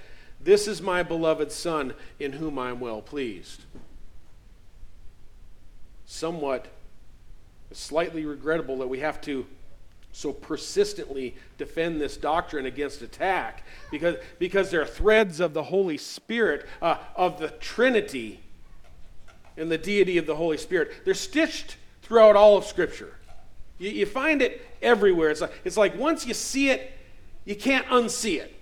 this 0.46 0.68
is 0.68 0.82
my 0.82 1.04
beloved 1.04 1.52
Son, 1.52 1.94
in 2.20 2.34
whom 2.34 2.58
I 2.58 2.70
am 2.70 2.80
well 2.80 3.02
pleased. 3.02 3.64
Somewhat, 6.06 6.68
slightly 7.72 8.26
regrettable 8.26 8.78
that 8.78 8.88
we 8.88 9.00
have 9.00 9.20
to 9.22 9.48
so 10.12 10.32
persistently 10.32 11.36
defend 11.58 12.00
this 12.00 12.16
doctrine 12.16 12.66
against 12.68 13.02
attack 13.02 13.64
because, 13.92 14.16
because 14.40 14.72
there 14.72 14.82
are 14.82 14.86
threads 14.86 15.42
of 15.42 15.54
the 15.54 15.64
Holy 15.64 15.98
Spirit, 15.98 16.66
uh, 16.82 16.98
of 17.18 17.38
the 17.38 17.50
Trinity, 17.50 18.40
and 19.58 19.70
the 19.70 19.78
deity 19.78 20.18
of 20.18 20.26
the 20.26 20.36
Holy 20.36 20.58
Spirit. 20.58 21.04
They're 21.04 21.14
stitched 21.14 21.78
throughout 22.02 22.36
all 22.36 22.56
of 22.56 22.66
Scripture. 22.66 23.14
You, 23.80 23.90
you 23.90 24.06
find 24.06 24.42
it 24.42 24.66
everywhere. 24.82 25.32
It's 25.32 25.42
like, 25.42 25.54
it's 25.66 25.78
like 25.78 25.98
once 25.98 26.26
you 26.26 26.34
see 26.34 26.70
it, 26.70 26.92
you 27.46 27.56
can't 27.56 27.86
unsee 27.88 28.40
it. 28.40 28.55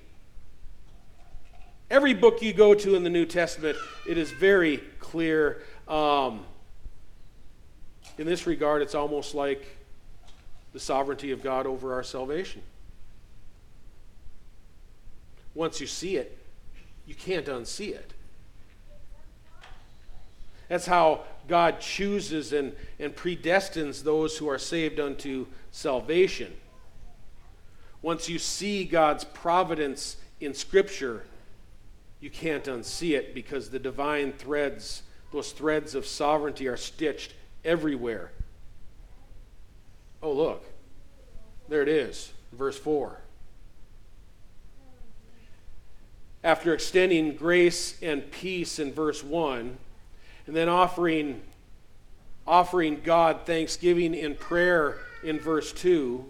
Every 1.93 2.15
book 2.15 2.41
you 2.41 2.53
go 2.53 2.73
to 2.73 2.95
in 2.95 3.03
the 3.03 3.09
New 3.11 3.27
Testament, 3.27 3.77
it 4.09 4.17
is 4.17 4.31
very 4.31 4.77
clear. 4.97 5.61
Um, 5.87 6.43
in 8.17 8.25
this 8.25 8.47
regard, 8.47 8.81
it's 8.81 8.95
almost 8.95 9.35
like 9.35 9.77
the 10.71 10.79
sovereignty 10.79 11.29
of 11.29 11.43
God 11.43 11.67
over 11.67 11.93
our 11.93 12.01
salvation. 12.01 12.63
Once 15.53 15.79
you 15.79 15.85
see 15.85 16.17
it, 16.17 16.35
you 17.05 17.13
can't 17.13 17.45
unsee 17.45 17.91
it. 17.93 18.11
That's 20.69 20.87
how 20.87 21.21
God 21.47 21.79
chooses 21.79 22.53
and, 22.53 22.73
and 22.97 23.15
predestines 23.15 24.01
those 24.01 24.35
who 24.35 24.49
are 24.49 24.57
saved 24.57 24.99
unto 24.99 25.45
salvation. 25.69 26.55
Once 28.01 28.27
you 28.27 28.39
see 28.39 28.83
God's 28.83 29.25
providence 29.25 30.17
in 30.39 30.55
Scripture, 30.55 31.21
you 32.23 32.29
can't 32.29 32.63
unsee 32.63 33.17
it 33.17 33.35
because 33.35 33.69
the 33.69 33.79
divine 33.79 34.31
threads, 34.31 35.03
those 35.33 35.51
threads 35.51 35.93
of 35.93 36.05
sovereignty, 36.05 36.69
are 36.69 36.77
stitched 36.77 37.33
everywhere. 37.65 38.31
Oh, 40.21 40.31
look. 40.31 40.63
There 41.67 41.81
it 41.81 41.89
is, 41.89 42.31
verse 42.53 42.79
4. 42.79 43.17
After 46.45 46.73
extending 46.73 47.35
grace 47.35 48.01
and 48.01 48.31
peace 48.31 48.79
in 48.79 48.93
verse 48.93 49.21
1, 49.21 49.77
and 50.47 50.55
then 50.55 50.69
offering, 50.69 51.41
offering 52.47 53.01
God 53.03 53.41
thanksgiving 53.45 54.13
in 54.13 54.35
prayer 54.35 54.97
in 55.25 55.41
verse 55.41 55.73
2, 55.73 56.23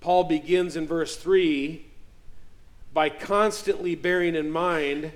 Paul 0.00 0.24
begins 0.24 0.74
in 0.74 0.88
verse 0.88 1.16
3 1.16 1.86
by 2.96 3.10
constantly 3.10 3.94
bearing 3.94 4.34
in 4.34 4.50
mind 4.50 5.12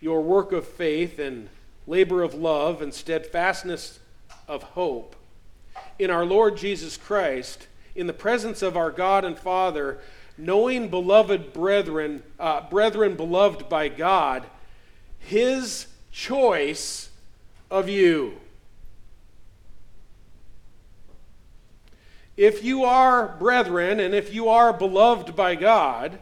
your 0.00 0.20
work 0.20 0.50
of 0.50 0.66
faith 0.66 1.16
and 1.20 1.48
labor 1.86 2.24
of 2.24 2.34
love 2.34 2.82
and 2.82 2.92
steadfastness 2.92 4.00
of 4.48 4.64
hope 4.64 5.14
in 5.96 6.10
our 6.10 6.24
Lord 6.24 6.56
Jesus 6.56 6.96
Christ, 6.96 7.68
in 7.94 8.08
the 8.08 8.12
presence 8.12 8.62
of 8.62 8.76
our 8.76 8.90
God 8.90 9.24
and 9.24 9.38
Father, 9.38 10.00
knowing, 10.36 10.88
beloved 10.88 11.52
brethren, 11.52 12.24
uh, 12.40 12.68
brethren 12.68 13.14
beloved 13.14 13.68
by 13.68 13.86
God, 13.86 14.44
His 15.20 15.86
choice 16.10 17.10
of 17.70 17.88
you. 17.88 18.40
If 22.36 22.64
you 22.64 22.82
are 22.82 23.36
brethren 23.38 24.00
and 24.00 24.16
if 24.16 24.34
you 24.34 24.48
are 24.48 24.72
beloved 24.72 25.36
by 25.36 25.54
God, 25.54 26.18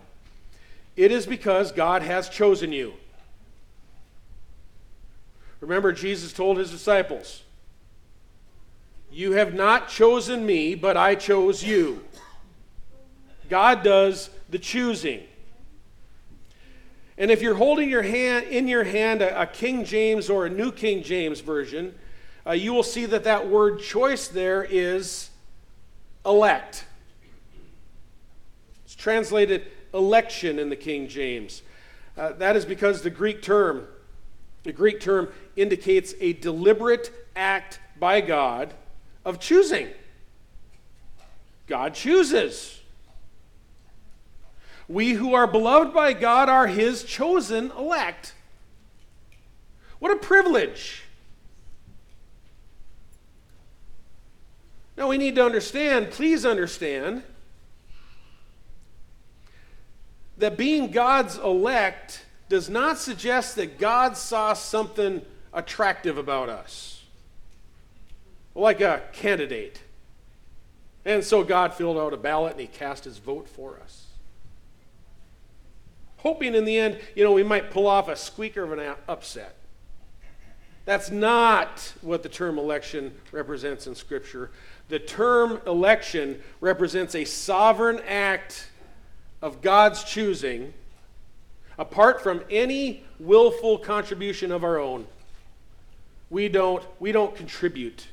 it 0.99 1.13
is 1.13 1.27
because 1.27 1.71
God 1.71 2.03
has 2.03 2.29
chosen 2.29 2.73
you. 2.73 2.93
Remember, 5.61 5.93
Jesus 5.93 6.33
told 6.33 6.59
his 6.59 6.73
disciples, 6.73 7.45
You 9.09 9.33
have 9.33 9.55
not 9.55 9.89
chosen 9.89 10.45
me, 10.45 10.75
but 10.75 10.97
I 10.97 11.15
chose 11.15 11.63
you. 11.63 12.05
God 13.49 13.85
does 13.85 14.29
the 14.51 14.59
choosing. 14.59 15.23
And 17.17 17.31
if 17.31 17.43
you're 17.43 17.55
holding 17.55 17.89
your 17.89 18.03
hand 18.03 18.47
in 18.47 18.67
your 18.67 18.83
hand 18.83 19.23
a, 19.23 19.43
a 19.43 19.47
King 19.47 19.85
James 19.85 20.29
or 20.29 20.47
a 20.47 20.51
New 20.51 20.73
King 20.73 21.05
James 21.05 21.39
version, 21.41 21.95
uh, 22.45 22.53
you 22.53 22.73
will 22.73 22.83
see 22.83 23.07
that 23.07 23.23
that 23.23 23.47
word 23.47 23.79
choice 23.79 24.27
there 24.27 24.65
is 24.65 25.31
elect. 26.27 26.87
It's 28.85 28.97
translated 28.97 29.71
election 29.95 30.59
in 30.59 30.69
the 30.69 30.77
King 30.77 31.09
James. 31.09 31.63
Uh, 32.17 32.33
that 32.33 32.57
is 32.57 32.65
because 32.65 33.03
the 33.03 33.11
Greek 33.11 33.43
term, 33.43 33.87
the 34.65 34.73
Greek 34.73 35.01
term 35.01 35.29
indicates 35.57 36.15
a 36.21 36.33
deliberate 36.35 37.13
act 37.37 37.81
by 37.99 38.21
God 38.21 38.75
of 39.25 39.39
choosing. 39.39 39.89
God 41.67 41.95
chooses. 41.95 42.81
We 44.89 45.13
who 45.13 45.35
are 45.35 45.47
beloved 45.47 45.93
by 45.93 46.15
God 46.15 46.49
are 46.49 46.67
his 46.67 47.05
chosen 47.05 47.71
elect. 47.73 48.33
What 49.99 50.11
a 50.13 50.17
privilege. 50.17 51.03
Now 54.97 55.09
we 55.09 55.19
need 55.19 55.37
to 55.37 55.45
understand, 55.45 56.11
please 56.11 56.45
understand, 56.45 57.23
that 60.39 60.57
being 60.57 60.91
God's 60.91 61.37
elect 61.37 62.25
does 62.49 62.71
not 62.71 62.99
suggest 62.99 63.57
that 63.57 63.79
God 63.79 64.17
saw 64.17 64.55
something 64.55 65.23
attractive 65.53 66.17
about 66.17 66.49
us, 66.49 67.03
like 68.55 68.81
a 68.81 69.03
candidate. 69.13 69.83
And 71.05 71.25
so 71.25 71.43
God 71.43 71.75
filled 71.75 71.99
out 71.99 72.13
a 72.13 72.17
ballot 72.17 72.53
and 72.53 72.61
he 72.61 72.67
cast 72.67 73.05
his 73.05 73.19
vote 73.19 73.49
for 73.49 73.79
us. 73.83 74.07
Hoping 76.19 76.55
in 76.55 76.65
the 76.65 76.77
end, 76.77 76.99
you 77.15 77.23
know, 77.23 77.33
we 77.33 77.43
might 77.43 77.71
pull 77.71 77.87
off 77.87 78.09
a 78.09 78.17
squeaker 78.17 78.65
of 78.65 78.73
an 78.73 78.95
upset. 79.09 79.55
That's 80.85 81.11
not 81.11 81.93
what 82.01 82.23
the 82.23 82.29
term 82.29 82.59
election 82.59 83.15
represents 83.31 83.87
in 83.87 83.95
Scripture. 83.95 84.51
The 84.89 84.99
term 84.99 85.61
election 85.67 86.43
represents 86.61 87.15
a 87.15 87.25
sovereign 87.25 88.01
act 88.09 88.71
of 89.41 89.63
God's 89.63 90.05
choosing, 90.05 90.73
apart 91.79 92.23
from 92.23 92.43
any 92.51 93.05
willful 93.21 93.79
contribution 93.79 94.51
of 94.51 94.65
our 94.65 94.79
own. 94.79 95.07
We 96.31 96.49
don't, 96.49 96.85
we 97.01 97.13
don't 97.13 97.35
contribute. 97.35 98.07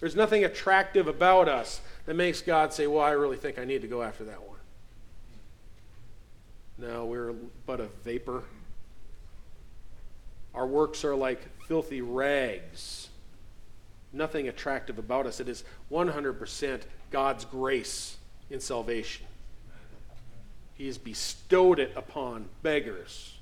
There's 0.00 0.16
nothing 0.16 0.44
attractive 0.44 1.06
about 1.06 1.48
us 1.48 1.80
that 2.06 2.14
makes 2.14 2.40
God 2.40 2.72
say, 2.72 2.86
Well, 2.86 3.04
I 3.04 3.10
really 3.10 3.36
think 3.36 3.58
I 3.58 3.64
need 3.64 3.82
to 3.82 3.88
go 3.88 4.02
after 4.02 4.24
that 4.24 4.42
one. 4.42 4.58
No, 6.78 7.04
we're 7.04 7.34
but 7.66 7.80
a 7.80 7.86
vapor. 8.04 8.42
Our 10.54 10.66
works 10.66 11.04
are 11.04 11.14
like 11.14 11.40
filthy 11.66 12.00
rags. 12.00 13.08
Nothing 14.12 14.48
attractive 14.48 14.98
about 14.98 15.26
us. 15.26 15.38
It 15.38 15.48
is 15.48 15.62
100% 15.92 16.80
God's 17.12 17.44
grace 17.44 18.16
in 18.48 18.58
salvation. 18.58 19.26
He 20.80 20.86
has 20.86 20.96
bestowed 20.96 21.78
it 21.78 21.92
upon 21.94 22.48
beggars. 22.62 23.34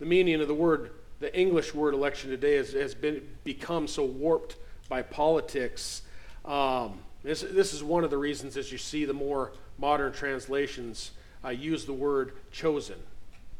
The 0.00 0.04
meaning 0.04 0.40
of 0.40 0.48
the 0.48 0.54
word, 0.54 0.90
the 1.20 1.32
English 1.38 1.72
word 1.72 1.94
election 1.94 2.30
today, 2.30 2.56
has, 2.56 2.72
has 2.72 2.92
been, 2.92 3.22
become 3.44 3.86
so 3.86 4.04
warped 4.04 4.56
by 4.88 5.02
politics. 5.02 6.02
Um, 6.44 6.98
this, 7.22 7.42
this 7.42 7.72
is 7.72 7.84
one 7.84 8.02
of 8.02 8.10
the 8.10 8.18
reasons, 8.18 8.56
as 8.56 8.72
you 8.72 8.78
see 8.78 9.04
the 9.04 9.14
more 9.14 9.52
modern 9.78 10.12
translations 10.12 11.12
uh, 11.44 11.50
use 11.50 11.84
the 11.84 11.92
word 11.92 12.32
chosen 12.50 12.98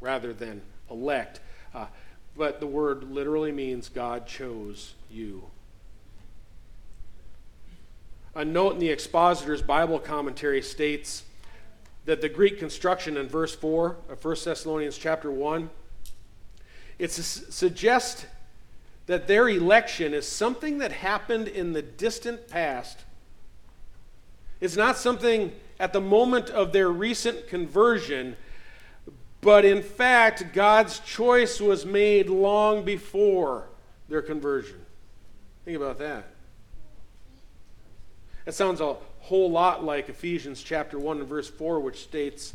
rather 0.00 0.32
than 0.32 0.62
elect. 0.90 1.38
Uh, 1.72 1.86
but 2.36 2.58
the 2.58 2.66
word 2.66 3.04
literally 3.04 3.52
means 3.52 3.88
God 3.88 4.26
chose 4.26 4.94
you 5.08 5.44
a 8.34 8.44
note 8.44 8.74
in 8.74 8.78
the 8.78 8.90
expositor's 8.90 9.62
Bible 9.62 9.98
commentary 9.98 10.62
states 10.62 11.24
that 12.04 12.20
the 12.20 12.28
Greek 12.28 12.58
construction 12.58 13.16
in 13.16 13.28
verse 13.28 13.54
4 13.54 13.96
of 14.10 14.24
1 14.24 14.36
Thessalonians 14.44 14.98
chapter 14.98 15.30
1 15.30 15.70
it 16.98 17.10
suggests 17.10 18.26
that 19.06 19.26
their 19.26 19.48
election 19.48 20.14
is 20.14 20.26
something 20.26 20.78
that 20.78 20.92
happened 20.92 21.48
in 21.48 21.72
the 21.72 21.82
distant 21.82 22.48
past. 22.48 23.00
It's 24.60 24.76
not 24.76 24.96
something 24.96 25.52
at 25.78 25.92
the 25.92 26.00
moment 26.00 26.50
of 26.50 26.72
their 26.72 26.88
recent 26.88 27.48
conversion, 27.48 28.36
but 29.40 29.64
in 29.64 29.82
fact, 29.82 30.52
God's 30.52 31.00
choice 31.00 31.60
was 31.60 31.84
made 31.84 32.30
long 32.30 32.84
before 32.84 33.68
their 34.08 34.22
conversion. 34.22 34.80
Think 35.64 35.76
about 35.76 35.98
that. 35.98 36.33
That 38.44 38.52
sounds 38.52 38.80
a 38.80 38.96
whole 39.20 39.50
lot 39.50 39.84
like 39.84 40.08
Ephesians 40.08 40.62
chapter 40.62 40.98
1 40.98 41.20
and 41.20 41.28
verse 41.28 41.48
4, 41.48 41.80
which 41.80 42.02
states, 42.02 42.54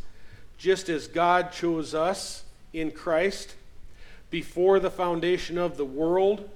Just 0.57 0.87
as 0.87 1.07
God 1.07 1.51
chose 1.51 1.95
us 1.95 2.43
in 2.73 2.91
Christ 2.91 3.55
before 4.29 4.79
the 4.79 4.91
foundation 4.91 5.57
of 5.57 5.77
the 5.77 5.85
world, 5.85 6.49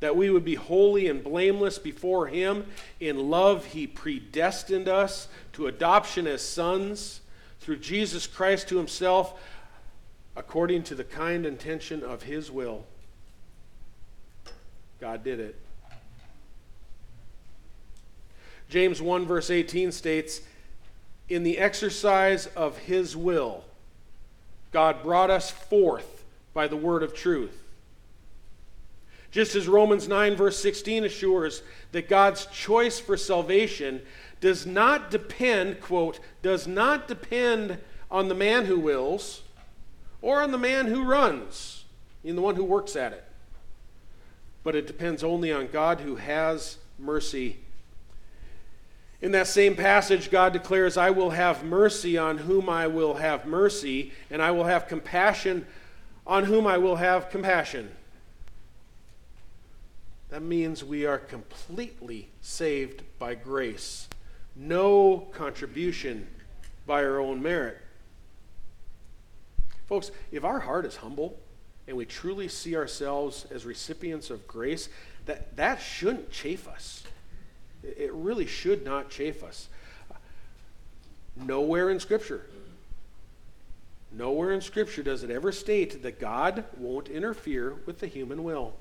that 0.00 0.14
we 0.14 0.28
would 0.28 0.44
be 0.44 0.56
holy 0.56 1.08
and 1.08 1.24
blameless 1.24 1.78
before 1.78 2.26
Him. 2.26 2.66
In 3.00 3.30
love, 3.30 3.64
He 3.66 3.86
predestined 3.86 4.88
us 4.88 5.28
to 5.54 5.66
adoption 5.66 6.26
as 6.26 6.42
sons 6.42 7.20
through 7.60 7.78
Jesus 7.78 8.26
Christ 8.26 8.68
to 8.68 8.76
Himself, 8.76 9.40
according 10.36 10.82
to 10.84 10.94
the 10.94 11.04
kind 11.04 11.46
intention 11.46 12.02
of 12.02 12.24
His 12.24 12.50
will. 12.50 12.84
God 15.00 15.24
did 15.24 15.40
it. 15.40 15.58
James 18.68 19.00
1, 19.00 19.26
verse 19.26 19.50
18 19.50 19.92
states, 19.92 20.40
In 21.28 21.42
the 21.42 21.58
exercise 21.58 22.46
of 22.48 22.78
his 22.78 23.16
will, 23.16 23.64
God 24.72 25.02
brought 25.02 25.30
us 25.30 25.50
forth 25.50 26.24
by 26.52 26.66
the 26.66 26.76
word 26.76 27.02
of 27.02 27.14
truth. 27.14 27.62
Just 29.30 29.54
as 29.54 29.68
Romans 29.68 30.08
9, 30.08 30.34
verse 30.34 30.58
16 30.58 31.04
assures 31.04 31.62
that 31.92 32.08
God's 32.08 32.46
choice 32.46 32.98
for 32.98 33.16
salvation 33.16 34.02
does 34.40 34.66
not 34.66 35.10
depend, 35.10 35.80
quote, 35.80 36.20
does 36.42 36.66
not 36.66 37.08
depend 37.08 37.78
on 38.10 38.28
the 38.28 38.34
man 38.34 38.64
who 38.64 38.78
wills 38.78 39.42
or 40.22 40.42
on 40.42 40.52
the 40.52 40.58
man 40.58 40.86
who 40.86 41.04
runs, 41.04 41.84
in 42.24 42.34
the 42.34 42.42
one 42.42 42.56
who 42.56 42.64
works 42.64 42.96
at 42.96 43.12
it. 43.12 43.24
But 44.64 44.74
it 44.74 44.86
depends 44.86 45.22
only 45.22 45.52
on 45.52 45.68
God 45.68 46.00
who 46.00 46.16
has 46.16 46.78
mercy 46.98 47.58
in 49.22 49.32
that 49.32 49.46
same 49.46 49.74
passage, 49.74 50.30
God 50.30 50.52
declares, 50.52 50.96
I 50.96 51.10
will 51.10 51.30
have 51.30 51.64
mercy 51.64 52.18
on 52.18 52.38
whom 52.38 52.68
I 52.68 52.86
will 52.86 53.14
have 53.14 53.46
mercy, 53.46 54.12
and 54.30 54.42
I 54.42 54.50
will 54.50 54.64
have 54.64 54.88
compassion 54.88 55.66
on 56.26 56.44
whom 56.44 56.66
I 56.66 56.78
will 56.78 56.96
have 56.96 57.30
compassion. 57.30 57.90
That 60.28 60.42
means 60.42 60.84
we 60.84 61.06
are 61.06 61.18
completely 61.18 62.28
saved 62.42 63.02
by 63.18 63.36
grace, 63.36 64.08
no 64.54 65.28
contribution 65.32 66.26
by 66.86 67.04
our 67.04 67.18
own 67.18 67.42
merit. 67.42 67.78
Folks, 69.86 70.10
if 70.32 70.44
our 70.44 70.60
heart 70.60 70.84
is 70.84 70.96
humble 70.96 71.38
and 71.86 71.96
we 71.96 72.04
truly 72.04 72.48
see 72.48 72.76
ourselves 72.76 73.46
as 73.52 73.64
recipients 73.64 74.30
of 74.30 74.46
grace, 74.48 74.88
that, 75.26 75.56
that 75.56 75.80
shouldn't 75.80 76.30
chafe 76.30 76.66
us. 76.66 77.04
It 77.96 78.12
really 78.12 78.46
should 78.46 78.84
not 78.84 79.10
chafe 79.10 79.42
us. 79.42 79.68
Nowhere 81.36 81.90
in 81.90 82.00
Scripture, 82.00 82.46
nowhere 84.10 84.52
in 84.52 84.60
Scripture 84.60 85.02
does 85.02 85.22
it 85.22 85.30
ever 85.30 85.52
state 85.52 86.02
that 86.02 86.18
God 86.18 86.64
won't 86.78 87.08
interfere 87.08 87.74
with 87.84 88.00
the 88.00 88.06
human 88.06 88.42
will. 88.42 88.74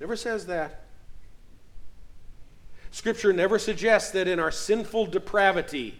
Never 0.00 0.16
says 0.16 0.46
that. 0.46 0.82
Scripture 2.90 3.32
never 3.32 3.58
suggests 3.58 4.10
that 4.10 4.26
in 4.26 4.40
our 4.40 4.50
sinful 4.50 5.06
depravity, 5.06 5.98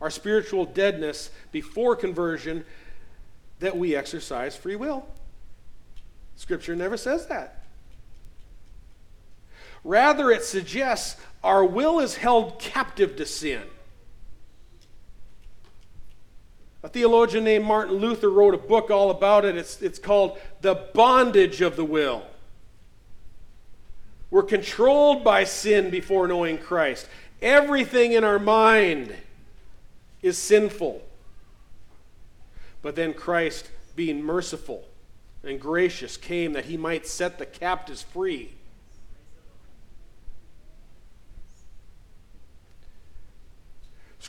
our 0.00 0.10
spiritual 0.10 0.66
deadness 0.66 1.30
before 1.50 1.96
conversion, 1.96 2.64
that 3.60 3.76
we 3.76 3.96
exercise 3.96 4.54
free 4.56 4.76
will. 4.76 5.06
Scripture 6.36 6.76
never 6.76 6.96
says 6.96 7.26
that. 7.28 7.61
Rather, 9.84 10.30
it 10.30 10.44
suggests 10.44 11.20
our 11.42 11.64
will 11.64 11.98
is 11.98 12.16
held 12.16 12.58
captive 12.58 13.16
to 13.16 13.26
sin. 13.26 13.62
A 16.84 16.88
theologian 16.88 17.44
named 17.44 17.64
Martin 17.64 17.96
Luther 17.96 18.28
wrote 18.30 18.54
a 18.54 18.58
book 18.58 18.90
all 18.90 19.10
about 19.10 19.44
it. 19.44 19.56
It's, 19.56 19.80
it's 19.82 19.98
called 19.98 20.38
The 20.60 20.74
Bondage 20.94 21.60
of 21.60 21.76
the 21.76 21.84
Will. 21.84 22.24
We're 24.30 24.42
controlled 24.42 25.22
by 25.22 25.44
sin 25.44 25.90
before 25.90 26.26
knowing 26.26 26.58
Christ. 26.58 27.06
Everything 27.40 28.12
in 28.12 28.24
our 28.24 28.38
mind 28.38 29.14
is 30.22 30.38
sinful. 30.38 31.02
But 32.80 32.96
then 32.96 33.14
Christ, 33.14 33.70
being 33.94 34.22
merciful, 34.22 34.84
and 35.44 35.60
gracious 35.60 36.16
came 36.16 36.52
that 36.54 36.64
he 36.64 36.76
might 36.76 37.06
set 37.06 37.38
the 37.38 37.46
captives 37.46 38.02
free. 38.02 38.52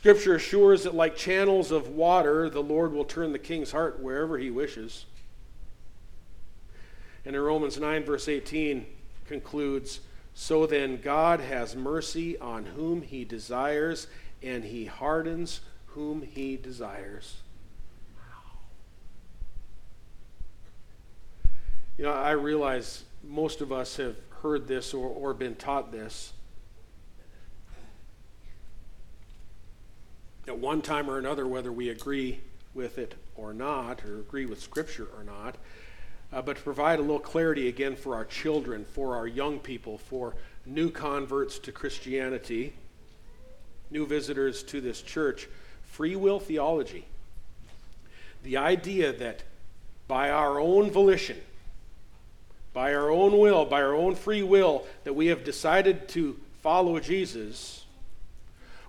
Scripture 0.04 0.34
assures 0.34 0.82
that, 0.82 0.94
like 0.94 1.16
channels 1.16 1.70
of 1.70 1.88
water, 1.88 2.50
the 2.50 2.62
Lord 2.62 2.92
will 2.92 3.06
turn 3.06 3.32
the 3.32 3.38
king's 3.38 3.72
heart 3.72 4.00
wherever 4.00 4.36
he 4.36 4.50
wishes. 4.50 5.06
And 7.24 7.34
in 7.34 7.40
Romans 7.40 7.80
9, 7.80 8.04
verse 8.04 8.28
18, 8.28 8.84
concludes 9.24 10.00
So 10.34 10.66
then, 10.66 11.00
God 11.00 11.40
has 11.40 11.74
mercy 11.74 12.36
on 12.38 12.66
whom 12.66 13.00
he 13.00 13.24
desires, 13.24 14.06
and 14.42 14.62
he 14.64 14.84
hardens 14.84 15.62
whom 15.86 16.20
he 16.20 16.58
desires. 16.58 17.36
You 21.96 22.04
know, 22.04 22.12
I 22.12 22.32
realize 22.32 23.04
most 23.26 23.62
of 23.62 23.72
us 23.72 23.96
have 23.96 24.16
heard 24.42 24.68
this 24.68 24.92
or, 24.92 25.08
or 25.08 25.32
been 25.32 25.54
taught 25.54 25.90
this. 25.92 26.33
At 30.46 30.58
one 30.58 30.82
time 30.82 31.08
or 31.08 31.18
another, 31.18 31.46
whether 31.48 31.72
we 31.72 31.88
agree 31.88 32.40
with 32.74 32.98
it 32.98 33.14
or 33.34 33.54
not, 33.54 34.04
or 34.04 34.18
agree 34.18 34.46
with 34.46 34.60
Scripture 34.60 35.08
or 35.16 35.24
not, 35.24 35.56
uh, 36.32 36.42
but 36.42 36.56
to 36.56 36.62
provide 36.62 36.98
a 36.98 37.02
little 37.02 37.18
clarity 37.18 37.68
again 37.68 37.96
for 37.96 38.14
our 38.14 38.24
children, 38.24 38.84
for 38.84 39.16
our 39.16 39.26
young 39.26 39.58
people, 39.58 39.96
for 39.96 40.34
new 40.66 40.90
converts 40.90 41.58
to 41.60 41.72
Christianity, 41.72 42.74
new 43.90 44.06
visitors 44.06 44.62
to 44.64 44.80
this 44.80 45.00
church, 45.00 45.48
free 45.84 46.16
will 46.16 46.40
theology. 46.40 47.06
The 48.42 48.56
idea 48.56 49.12
that 49.12 49.44
by 50.08 50.30
our 50.30 50.60
own 50.60 50.90
volition, 50.90 51.40
by 52.72 52.92
our 52.92 53.10
own 53.10 53.38
will, 53.38 53.64
by 53.64 53.80
our 53.80 53.94
own 53.94 54.14
free 54.14 54.42
will, 54.42 54.84
that 55.04 55.14
we 55.14 55.28
have 55.28 55.44
decided 55.44 56.08
to 56.10 56.38
follow 56.60 56.98
Jesus, 56.98 57.83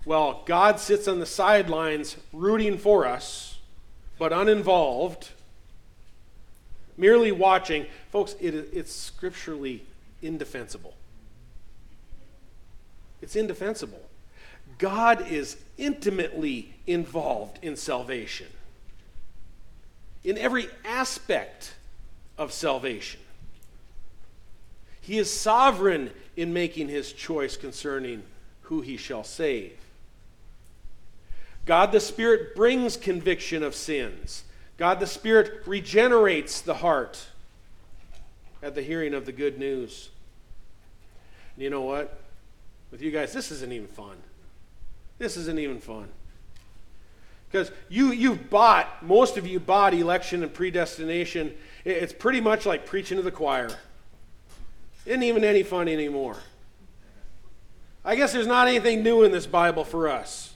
while 0.06 0.44
God 0.46 0.80
sits 0.80 1.08
on 1.08 1.20
the 1.20 1.26
sidelines 1.26 2.16
rooting 2.32 2.78
for 2.78 3.06
us, 3.06 3.58
but 4.18 4.32
uninvolved, 4.32 5.30
merely 6.96 7.32
watching, 7.32 7.86
folks, 8.12 8.36
it, 8.40 8.54
it's 8.72 8.94
scripturally 8.94 9.84
indefensible. 10.22 10.94
It's 13.22 13.36
indefensible. 13.36 14.02
God 14.78 15.28
is 15.32 15.58
intimately 15.78 16.74
involved 16.86 17.60
in 17.64 17.76
salvation, 17.76 18.48
in 20.24 20.38
every 20.38 20.68
aspect 20.84 21.74
of 22.38 22.52
salvation. 22.52 23.20
He 25.02 25.18
is 25.18 25.32
sovereign 25.32 26.12
in 26.36 26.54
making 26.54 26.90
his 26.90 27.14
choice 27.14 27.58
concerning 27.58 28.24
who 28.64 28.82
he 28.82 28.98
shall 28.98 29.24
save. 29.24 29.78
God 31.66 31.92
the 31.92 32.00
Spirit 32.00 32.56
brings 32.56 32.96
conviction 32.96 33.64
of 33.64 33.74
sins. 33.76 34.44
God 34.78 35.00
the 35.00 35.08
Spirit 35.08 35.64
regenerates 35.66 36.62
the 36.62 36.76
heart 36.76 37.28
at 38.62 38.76
the 38.76 38.82
hearing 38.82 39.14
of 39.14 39.26
the 39.26 39.32
good 39.32 39.58
news. 39.58 40.10
And 41.56 41.64
you 41.64 41.70
know 41.70 41.82
what? 41.82 42.20
With 42.92 43.02
you 43.02 43.12
guys, 43.12 43.34
this 43.34 43.52
isn't 43.52 43.72
even 43.72 43.88
fun. 43.88 44.18
This 45.18 45.38
isn't 45.38 45.60
even 45.60 45.80
fun. 45.80 46.10
Because 47.50 47.72
you, 47.90 48.12
you've 48.12 48.50
bought, 48.50 49.04
most 49.04 49.38
of 49.38 49.48
you 49.48 49.60
bought 49.60 49.94
election 49.94 50.44
and 50.44 50.54
predestination. 50.54 51.56
It's 51.86 52.12
pretty 52.12 52.42
much 52.42 52.66
like 52.66 52.86
preaching 52.86 53.18
to 53.18 53.24
the 53.24 53.32
choir. 53.32 53.70
Isn't 55.06 55.24
even 55.24 55.44
any 55.44 55.64
fun 55.64 55.88
anymore. 55.88 56.38
I 58.04 58.16
guess 58.16 58.34
there's 58.34 58.48
not 58.48 58.68
anything 58.68 59.04
new 59.04 59.24
in 59.24 59.32
this 59.32 59.48
Bible 59.48 59.84
for 59.84 60.10
us. 60.10 60.55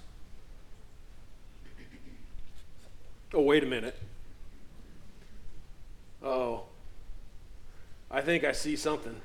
Oh, 3.33 3.41
wait 3.41 3.63
a 3.63 3.67
minute. 3.67 3.95
Oh, 6.23 6.63
I 8.09 8.21
think 8.21 8.43
I 8.43 8.51
see 8.51 8.75
something. 8.75 9.15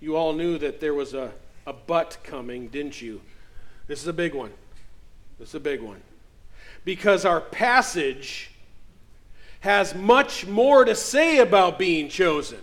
You 0.00 0.16
all 0.16 0.32
knew 0.32 0.58
that 0.58 0.80
there 0.80 0.92
was 0.92 1.14
a, 1.14 1.32
a 1.66 1.72
but 1.72 2.18
coming, 2.24 2.68
didn't 2.68 3.00
you? 3.00 3.20
This 3.86 4.02
is 4.02 4.08
a 4.08 4.12
big 4.12 4.34
one. 4.34 4.52
This 5.38 5.50
is 5.50 5.54
a 5.54 5.60
big 5.60 5.80
one. 5.80 6.02
Because 6.84 7.24
our 7.24 7.40
passage 7.40 8.50
has 9.60 9.94
much 9.94 10.46
more 10.46 10.84
to 10.84 10.94
say 10.94 11.38
about 11.38 11.78
being 11.78 12.08
chosen. 12.08 12.58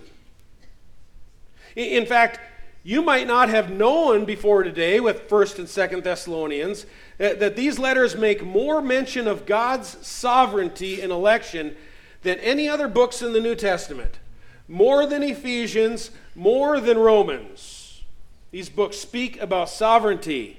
In 1.74 2.06
fact, 2.06 2.38
you 2.84 3.02
might 3.02 3.26
not 3.26 3.48
have 3.48 3.70
known 3.70 4.24
before 4.24 4.62
today 4.62 4.98
with 4.98 5.28
1st 5.28 5.58
and 5.58 5.68
2nd 5.68 6.02
Thessalonians 6.02 6.84
that 7.18 7.54
these 7.54 7.78
letters 7.78 8.16
make 8.16 8.44
more 8.44 8.82
mention 8.82 9.28
of 9.28 9.46
God's 9.46 10.04
sovereignty 10.04 11.00
in 11.00 11.12
election 11.12 11.76
than 12.22 12.38
any 12.40 12.68
other 12.68 12.88
books 12.88 13.22
in 13.22 13.32
the 13.32 13.40
New 13.40 13.54
Testament. 13.54 14.18
More 14.66 15.06
than 15.06 15.22
Ephesians, 15.22 16.10
more 16.34 16.80
than 16.80 16.98
Romans. 16.98 18.02
These 18.50 18.68
books 18.68 18.96
speak 18.96 19.40
about 19.40 19.68
sovereignty. 19.68 20.58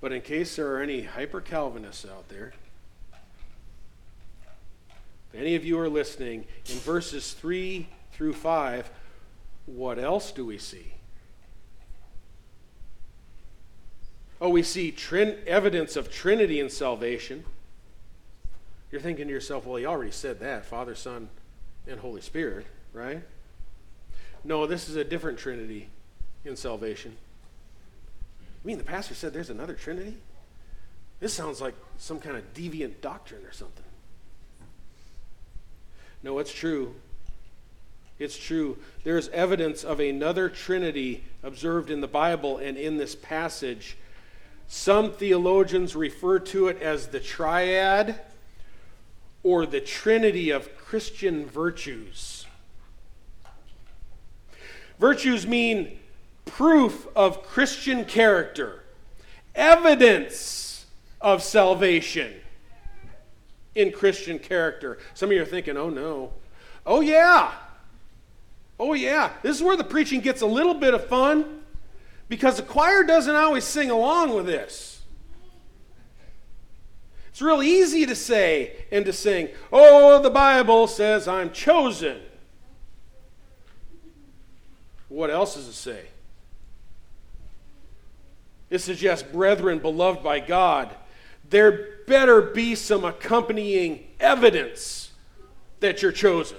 But 0.00 0.12
in 0.12 0.20
case 0.20 0.56
there 0.56 0.74
are 0.74 0.80
any 0.82 1.02
hyper 1.02 1.40
Calvinists 1.40 2.04
out 2.04 2.28
there, 2.28 2.52
if 5.32 5.40
any 5.40 5.54
of 5.54 5.64
you 5.64 5.78
are 5.78 5.88
listening, 5.88 6.44
in 6.68 6.76
verses 6.78 7.32
3 7.32 7.88
through 8.12 8.34
5, 8.34 8.90
what 9.66 9.98
else 9.98 10.32
do 10.32 10.44
we 10.44 10.58
see? 10.58 10.92
Oh, 14.40 14.48
we 14.48 14.62
see 14.62 14.90
trin- 14.90 15.38
evidence 15.46 15.94
of 15.94 16.10
Trinity 16.10 16.58
in 16.58 16.68
salvation. 16.68 17.44
You're 18.90 19.00
thinking 19.00 19.28
to 19.28 19.32
yourself, 19.32 19.64
well, 19.64 19.76
he 19.76 19.86
already 19.86 20.10
said 20.10 20.40
that 20.40 20.66
Father, 20.66 20.94
Son, 20.94 21.28
and 21.86 22.00
Holy 22.00 22.20
Spirit, 22.20 22.66
right? 22.92 23.22
No, 24.44 24.66
this 24.66 24.88
is 24.88 24.96
a 24.96 25.04
different 25.04 25.38
Trinity 25.38 25.88
in 26.44 26.56
salvation. 26.56 27.16
I 28.40 28.66
mean, 28.66 28.78
the 28.78 28.84
pastor 28.84 29.14
said 29.14 29.32
there's 29.32 29.50
another 29.50 29.74
Trinity? 29.74 30.16
This 31.20 31.32
sounds 31.32 31.60
like 31.60 31.74
some 31.98 32.18
kind 32.18 32.36
of 32.36 32.52
deviant 32.52 33.00
doctrine 33.00 33.44
or 33.44 33.52
something. 33.52 33.84
No, 36.22 36.38
it's 36.40 36.52
true. 36.52 36.94
It's 38.22 38.38
true. 38.38 38.78
There 39.04 39.18
is 39.18 39.28
evidence 39.30 39.82
of 39.84 39.98
another 40.00 40.48
Trinity 40.48 41.24
observed 41.42 41.90
in 41.90 42.00
the 42.00 42.06
Bible 42.06 42.58
and 42.58 42.76
in 42.76 42.96
this 42.96 43.14
passage. 43.14 43.96
Some 44.68 45.12
theologians 45.12 45.96
refer 45.96 46.38
to 46.38 46.68
it 46.68 46.80
as 46.80 47.08
the 47.08 47.20
triad 47.20 48.20
or 49.42 49.66
the 49.66 49.80
trinity 49.80 50.50
of 50.50 50.76
Christian 50.78 51.46
virtues. 51.46 52.46
Virtues 54.98 55.46
mean 55.46 55.98
proof 56.44 57.08
of 57.16 57.42
Christian 57.42 58.04
character, 58.04 58.84
evidence 59.54 60.86
of 61.20 61.42
salvation 61.42 62.32
in 63.74 63.90
Christian 63.90 64.38
character. 64.38 64.98
Some 65.14 65.30
of 65.30 65.36
you 65.36 65.42
are 65.42 65.46
thinking, 65.46 65.76
oh 65.76 65.90
no. 65.90 66.32
Oh 66.86 67.00
yeah. 67.00 67.52
Oh 68.78 68.94
yeah. 68.94 69.32
This 69.42 69.56
is 69.56 69.62
where 69.62 69.76
the 69.76 69.84
preaching 69.84 70.20
gets 70.20 70.42
a 70.42 70.46
little 70.46 70.74
bit 70.74 70.94
of 70.94 71.06
fun 71.06 71.62
because 72.28 72.56
the 72.56 72.62
choir 72.62 73.04
doesn't 73.04 73.34
always 73.34 73.64
sing 73.64 73.90
along 73.90 74.34
with 74.34 74.46
this. 74.46 75.02
It's 77.28 77.40
real 77.40 77.62
easy 77.62 78.04
to 78.06 78.14
say 78.14 78.84
and 78.90 79.06
to 79.06 79.12
sing, 79.12 79.48
oh, 79.72 80.20
the 80.20 80.30
Bible 80.30 80.86
says 80.86 81.26
I'm 81.26 81.50
chosen. 81.50 82.20
What 85.08 85.30
else 85.30 85.54
does 85.54 85.68
it 85.68 85.74
say? 85.74 86.06
It 88.68 88.80
suggests, 88.80 89.26
brethren, 89.30 89.78
beloved 89.78 90.22
by 90.22 90.40
God 90.40 90.94
there 91.52 91.98
better 92.06 92.40
be 92.40 92.74
some 92.74 93.04
accompanying 93.04 94.02
evidence 94.18 95.12
that 95.80 96.02
you're 96.02 96.10
chosen. 96.10 96.56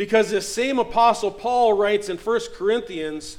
Because 0.00 0.30
this 0.30 0.50
same 0.50 0.78
apostle 0.78 1.30
Paul 1.30 1.74
writes 1.74 2.08
in 2.08 2.16
1 2.16 2.40
Corinthians, 2.54 3.36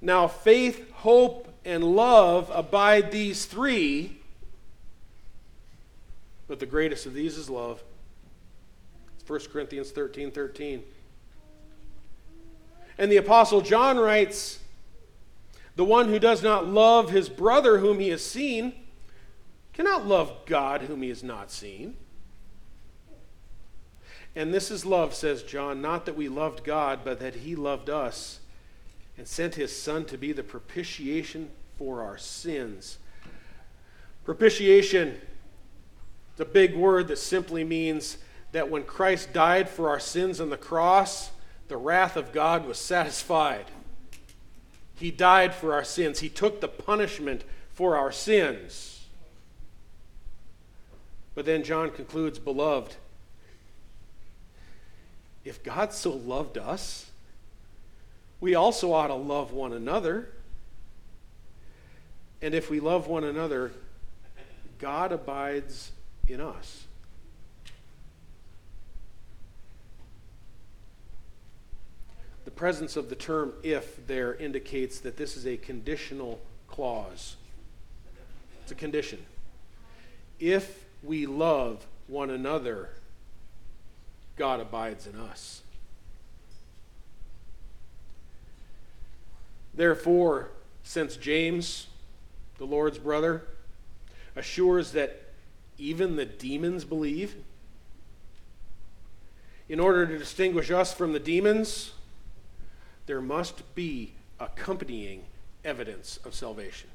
now 0.00 0.28
faith, 0.28 0.88
hope, 0.92 1.52
and 1.64 1.82
love 1.82 2.48
abide 2.54 3.10
these 3.10 3.44
three, 3.44 4.20
but 6.46 6.60
the 6.60 6.66
greatest 6.66 7.06
of 7.06 7.12
these 7.12 7.36
is 7.36 7.50
love. 7.50 7.82
It's 9.18 9.28
1 9.28 9.40
Corinthians 9.52 9.90
13 9.90 10.30
13. 10.30 10.84
And 12.96 13.10
the 13.10 13.16
apostle 13.16 13.60
John 13.60 13.98
writes, 13.98 14.60
the 15.74 15.84
one 15.84 16.08
who 16.08 16.20
does 16.20 16.40
not 16.40 16.68
love 16.68 17.10
his 17.10 17.28
brother 17.28 17.78
whom 17.78 17.98
he 17.98 18.10
has 18.10 18.24
seen 18.24 18.74
cannot 19.72 20.06
love 20.06 20.46
God 20.46 20.82
whom 20.82 21.02
he 21.02 21.08
has 21.08 21.24
not 21.24 21.50
seen. 21.50 21.96
And 24.36 24.52
this 24.52 24.70
is 24.70 24.84
love, 24.84 25.14
says 25.14 25.42
John, 25.42 25.80
not 25.80 26.06
that 26.06 26.16
we 26.16 26.28
loved 26.28 26.64
God, 26.64 27.00
but 27.04 27.20
that 27.20 27.36
he 27.36 27.54
loved 27.54 27.88
us 27.88 28.40
and 29.16 29.28
sent 29.28 29.54
his 29.54 29.74
Son 29.74 30.04
to 30.06 30.18
be 30.18 30.32
the 30.32 30.42
propitiation 30.42 31.50
for 31.78 32.02
our 32.02 32.18
sins. 32.18 32.98
Propitiation 34.24 35.20
is 36.34 36.40
a 36.40 36.44
big 36.44 36.74
word 36.74 37.08
that 37.08 37.18
simply 37.18 37.62
means 37.62 38.18
that 38.52 38.70
when 38.70 38.84
Christ 38.84 39.32
died 39.32 39.68
for 39.68 39.88
our 39.88 40.00
sins 40.00 40.40
on 40.40 40.50
the 40.50 40.56
cross, 40.56 41.30
the 41.68 41.76
wrath 41.76 42.16
of 42.16 42.32
God 42.32 42.66
was 42.66 42.78
satisfied. 42.78 43.66
He 44.96 45.10
died 45.10 45.54
for 45.54 45.74
our 45.74 45.84
sins, 45.84 46.20
He 46.20 46.28
took 46.28 46.60
the 46.60 46.68
punishment 46.68 47.44
for 47.72 47.96
our 47.96 48.12
sins. 48.12 49.06
But 51.34 51.46
then 51.46 51.64
John 51.64 51.90
concludes, 51.90 52.38
Beloved, 52.38 52.94
if 55.44 55.62
God 55.62 55.92
so 55.92 56.12
loved 56.12 56.56
us, 56.56 57.10
we 58.40 58.54
also 58.54 58.92
ought 58.92 59.08
to 59.08 59.14
love 59.14 59.52
one 59.52 59.72
another. 59.72 60.28
And 62.42 62.54
if 62.54 62.70
we 62.70 62.80
love 62.80 63.06
one 63.06 63.24
another, 63.24 63.72
God 64.78 65.12
abides 65.12 65.92
in 66.28 66.40
us. 66.40 66.84
The 72.44 72.50
presence 72.50 72.96
of 72.96 73.08
the 73.08 73.14
term 73.14 73.54
if 73.62 74.06
there 74.06 74.34
indicates 74.34 75.00
that 75.00 75.16
this 75.16 75.36
is 75.36 75.46
a 75.46 75.56
conditional 75.56 76.40
clause. 76.68 77.36
It's 78.62 78.72
a 78.72 78.74
condition. 78.74 79.24
If 80.38 80.84
we 81.02 81.24
love 81.24 81.86
one 82.06 82.30
another, 82.30 82.90
God 84.36 84.60
abides 84.60 85.06
in 85.06 85.16
us. 85.16 85.62
Therefore, 89.72 90.50
since 90.82 91.16
James, 91.16 91.88
the 92.58 92.64
Lord's 92.64 92.98
brother, 92.98 93.42
assures 94.36 94.92
that 94.92 95.22
even 95.78 96.16
the 96.16 96.24
demons 96.24 96.84
believe, 96.84 97.34
in 99.68 99.80
order 99.80 100.06
to 100.06 100.18
distinguish 100.18 100.70
us 100.70 100.92
from 100.92 101.12
the 101.12 101.18
demons, 101.18 101.92
there 103.06 103.20
must 103.20 103.74
be 103.74 104.12
accompanying 104.38 105.24
evidence 105.64 106.18
of 106.24 106.34
salvation. 106.34 106.90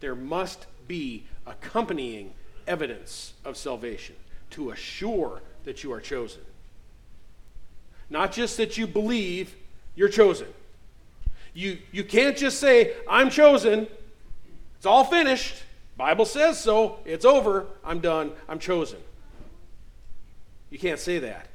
There 0.00 0.14
must 0.14 0.66
be 0.88 1.24
accompanying 1.46 2.32
evidence 2.66 3.34
of 3.44 3.56
salvation 3.56 4.16
to 4.50 4.70
assure 4.70 5.40
that 5.64 5.82
you 5.82 5.92
are 5.92 6.00
chosen. 6.00 6.42
Not 8.10 8.32
just 8.32 8.56
that 8.58 8.78
you 8.78 8.86
believe 8.86 9.54
you're 9.94 10.08
chosen. 10.08 10.48
You, 11.52 11.78
you 11.92 12.04
can't 12.04 12.36
just 12.36 12.58
say, 12.58 12.94
I'm 13.08 13.30
chosen. 13.30 13.86
It's 14.76 14.86
all 14.86 15.04
finished. 15.04 15.62
Bible 15.96 16.24
says 16.24 16.58
so. 16.58 16.98
It's 17.04 17.24
over. 17.24 17.66
I'm 17.84 18.00
done. 18.00 18.32
I'm 18.48 18.58
chosen. 18.58 18.98
You 20.70 20.78
can't 20.78 20.98
say 20.98 21.20
that. 21.20 21.48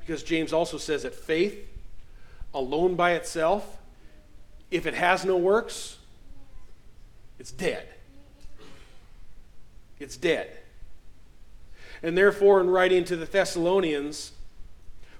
Because 0.00 0.22
James 0.22 0.52
also 0.52 0.78
says 0.78 1.02
that 1.02 1.14
faith 1.14 1.68
alone 2.54 2.94
by 2.94 3.12
itself, 3.12 3.76
if 4.70 4.86
it 4.86 4.94
has 4.94 5.24
no 5.24 5.36
works, 5.36 5.98
it's 7.38 7.52
dead. 7.52 7.86
It's 9.98 10.16
dead. 10.16 10.50
And 12.02 12.16
therefore, 12.16 12.60
in 12.60 12.70
writing 12.70 13.04
to 13.04 13.16
the 13.16 13.26
Thessalonians, 13.26 14.32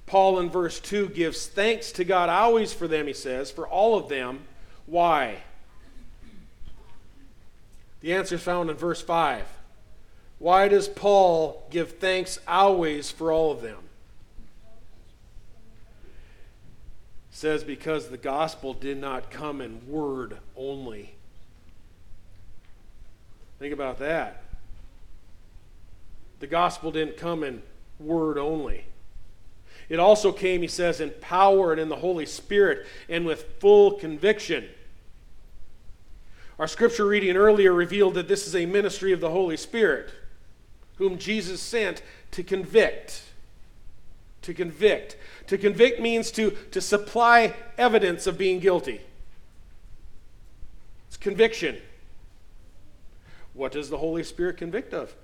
Paul 0.06 0.38
in 0.38 0.48
verse 0.48 0.80
2 0.80 1.10
gives 1.10 1.46
thanks 1.46 1.92
to 1.92 2.04
God 2.04 2.28
always 2.28 2.72
for 2.72 2.88
them, 2.88 3.06
he 3.06 3.12
says, 3.12 3.50
for 3.50 3.68
all 3.68 3.96
of 3.96 4.08
them. 4.08 4.40
Why? 4.86 5.42
The 8.00 8.14
answer 8.14 8.36
is 8.36 8.42
found 8.42 8.70
in 8.70 8.76
verse 8.76 9.02
5. 9.02 9.44
Why 10.38 10.68
does 10.68 10.88
Paul 10.88 11.66
give 11.70 11.98
thanks 11.98 12.38
always 12.46 13.10
for 13.10 13.32
all 13.32 13.50
of 13.50 13.60
them? 13.60 13.78
It 17.30 17.36
says 17.36 17.64
because 17.64 18.08
the 18.08 18.16
gospel 18.16 18.72
did 18.72 18.98
not 18.98 19.30
come 19.30 19.60
in 19.60 19.80
word 19.88 20.38
only. 20.56 21.14
Think 23.58 23.74
about 23.74 23.98
that. 23.98 24.42
The 26.40 26.46
gospel 26.46 26.92
didn't 26.92 27.16
come 27.16 27.42
in 27.42 27.62
word 27.98 28.38
only. 28.38 28.84
It 29.88 29.98
also 29.98 30.32
came, 30.32 30.62
he 30.62 30.68
says, 30.68 31.00
in 31.00 31.10
power 31.20 31.72
and 31.72 31.80
in 31.80 31.88
the 31.88 31.96
Holy 31.96 32.26
Spirit 32.26 32.86
and 33.08 33.24
with 33.24 33.58
full 33.58 33.92
conviction. 33.92 34.68
Our 36.58 36.66
scripture 36.66 37.06
reading 37.06 37.36
earlier 37.36 37.72
revealed 37.72 38.14
that 38.14 38.28
this 38.28 38.46
is 38.46 38.54
a 38.54 38.66
ministry 38.66 39.12
of 39.12 39.20
the 39.20 39.30
Holy 39.30 39.56
Spirit, 39.56 40.12
whom 40.96 41.18
Jesus 41.18 41.60
sent 41.60 42.02
to 42.32 42.42
convict. 42.42 43.22
To 44.42 44.52
convict. 44.52 45.16
To 45.46 45.56
convict 45.56 46.00
means 46.00 46.30
to, 46.32 46.50
to 46.72 46.80
supply 46.80 47.54
evidence 47.78 48.26
of 48.26 48.36
being 48.36 48.58
guilty. 48.60 49.00
It's 51.06 51.16
conviction. 51.16 51.78
What 53.54 53.72
does 53.72 53.88
the 53.88 53.98
Holy 53.98 54.22
Spirit 54.22 54.56
convict 54.58 54.92
of? 54.92 55.14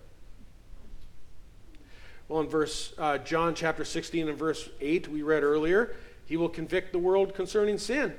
Well, 2.35 2.42
in 2.42 2.49
verse 2.49 2.92
uh, 2.99 3.18
John 3.18 3.55
chapter 3.55 3.85
16 3.85 4.29
and 4.29 4.37
verse 4.37 4.68
8, 4.81 5.07
we 5.07 5.23
read 5.23 5.44
earlier, 5.44 5.94
he 6.27 6.37
will 6.37 6.49
convict 6.49 6.90
the 6.90 6.99
world 6.99 7.33
concerning 7.33 7.79
sin 7.79 8.12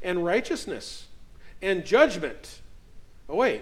and 0.00 0.24
righteousness 0.24 1.08
and 1.60 1.84
judgment. 1.84 2.62
Oh, 3.28 3.36
wait. 3.36 3.60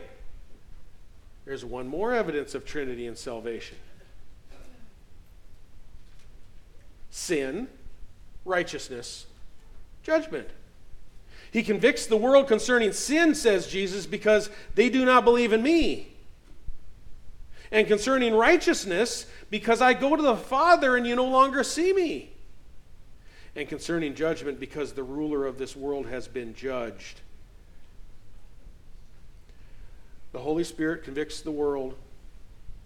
There's 1.47 1.65
one 1.65 1.89
more 1.89 2.15
evidence 2.15 2.55
of 2.55 2.65
Trinity 2.65 3.09
and 3.09 3.19
salvation 3.19 3.77
sin, 7.11 7.67
righteousness, 8.45 9.27
judgment. 10.05 10.47
He 11.51 11.65
convicts 11.65 12.07
the 12.07 12.17
world 12.17 12.47
concerning 12.47 12.93
sin, 12.93 13.35
says 13.35 13.67
Jesus, 13.67 14.07
because 14.07 14.49
they 14.77 14.89
do 14.89 15.05
not 15.05 15.25
believe 15.25 15.53
in 15.53 15.61
me. 15.61 16.13
And 17.73 17.89
concerning 17.89 18.35
righteousness, 18.35 19.25
because 19.53 19.83
I 19.83 19.93
go 19.93 20.17
to 20.17 20.23
the 20.23 20.35
Father 20.35 20.97
and 20.97 21.07
you 21.07 21.15
no 21.15 21.27
longer 21.27 21.63
see 21.63 21.93
me. 21.93 22.31
And 23.55 23.69
concerning 23.69 24.15
judgment, 24.15 24.59
because 24.59 24.95
the 24.95 25.03
ruler 25.03 25.45
of 25.45 25.59
this 25.59 25.77
world 25.77 26.07
has 26.07 26.27
been 26.27 26.55
judged. 26.55 27.21
The 30.33 30.39
Holy 30.39 30.65
Spirit 30.65 31.05
convicts 31.05 31.43
the 31.43 31.51
world. 31.51 31.97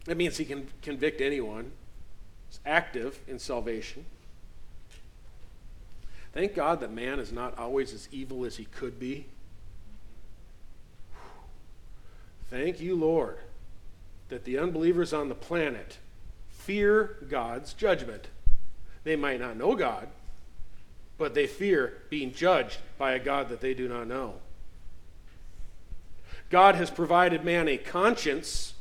That 0.07 0.16
means 0.16 0.38
he 0.38 0.44
can 0.44 0.66
convict 0.83 1.20
anyone. 1.20 1.70
He's 2.48 2.59
active 2.66 3.20
in 3.29 3.38
salvation. 3.38 4.05
Thank 6.33 6.57
God 6.57 6.81
that 6.81 6.90
man 6.90 7.20
is 7.20 7.31
not 7.31 7.57
always 7.57 7.94
as 7.94 8.09
evil 8.11 8.44
as 8.44 8.57
he 8.57 8.64
could 8.64 8.98
be. 8.98 9.26
Thank 12.50 12.81
you, 12.81 12.96
Lord, 12.96 13.38
that 14.31 14.42
the 14.42 14.59
unbelievers 14.59 15.12
on 15.12 15.29
the 15.29 15.37
planet 15.37 15.98
fear 16.66 17.16
God's 17.31 17.72
judgment. 17.74 18.26
They 19.05 19.14
might 19.14 19.38
not 19.38 19.57
know 19.57 19.76
God, 19.76 20.09
but 21.16 21.33
they 21.33 21.46
fear 21.46 21.98
being 22.11 22.33
judged 22.35 22.79
by 22.98 23.12
a 23.12 23.20
God 23.20 23.50
that 23.50 23.61
they 23.61 23.72
do 23.72 23.88
not 23.88 24.09
know. 24.09 24.35
God 26.50 26.74
has 26.74 26.90
provided 26.90 27.44
man 27.44 27.68
a 27.68 27.76
conscience, 27.76 28.74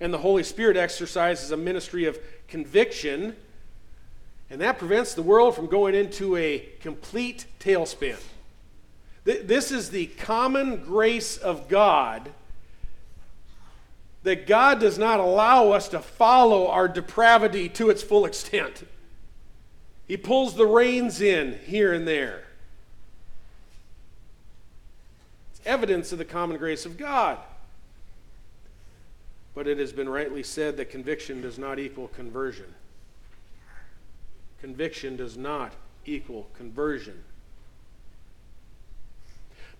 and 0.00 0.12
the 0.12 0.18
Holy 0.18 0.42
Spirit 0.42 0.76
exercises 0.76 1.52
a 1.52 1.56
ministry 1.56 2.06
of 2.06 2.18
conviction, 2.48 3.36
and 4.50 4.60
that 4.60 4.80
prevents 4.80 5.14
the 5.14 5.22
world 5.22 5.54
from 5.54 5.68
going 5.68 5.94
into 5.94 6.36
a 6.36 6.58
complete 6.80 7.46
tailspin. 7.60 8.18
This 9.22 9.70
is 9.70 9.90
the 9.90 10.06
common 10.06 10.82
grace 10.82 11.36
of 11.36 11.68
God 11.68 12.32
that 14.24 14.46
God 14.46 14.80
does 14.80 14.98
not 14.98 15.20
allow 15.20 15.70
us 15.70 15.88
to 15.90 16.00
follow 16.00 16.66
our 16.66 16.88
depravity 16.88 17.68
to 17.68 17.90
its 17.90 18.02
full 18.02 18.24
extent. 18.24 18.86
He 20.08 20.16
pulls 20.16 20.54
the 20.54 20.66
reins 20.66 21.20
in 21.20 21.58
here 21.66 21.92
and 21.92 22.08
there. 22.08 22.44
It's 25.52 25.60
evidence 25.66 26.10
of 26.10 26.18
the 26.18 26.24
common 26.24 26.56
grace 26.56 26.86
of 26.86 26.96
God. 26.96 27.38
But 29.54 29.68
it 29.68 29.78
has 29.78 29.92
been 29.92 30.08
rightly 30.08 30.42
said 30.42 30.78
that 30.78 30.90
conviction 30.90 31.42
does 31.42 31.58
not 31.58 31.78
equal 31.78 32.08
conversion. 32.08 32.74
Conviction 34.60 35.16
does 35.16 35.36
not 35.36 35.74
equal 36.06 36.48
conversion. 36.56 37.22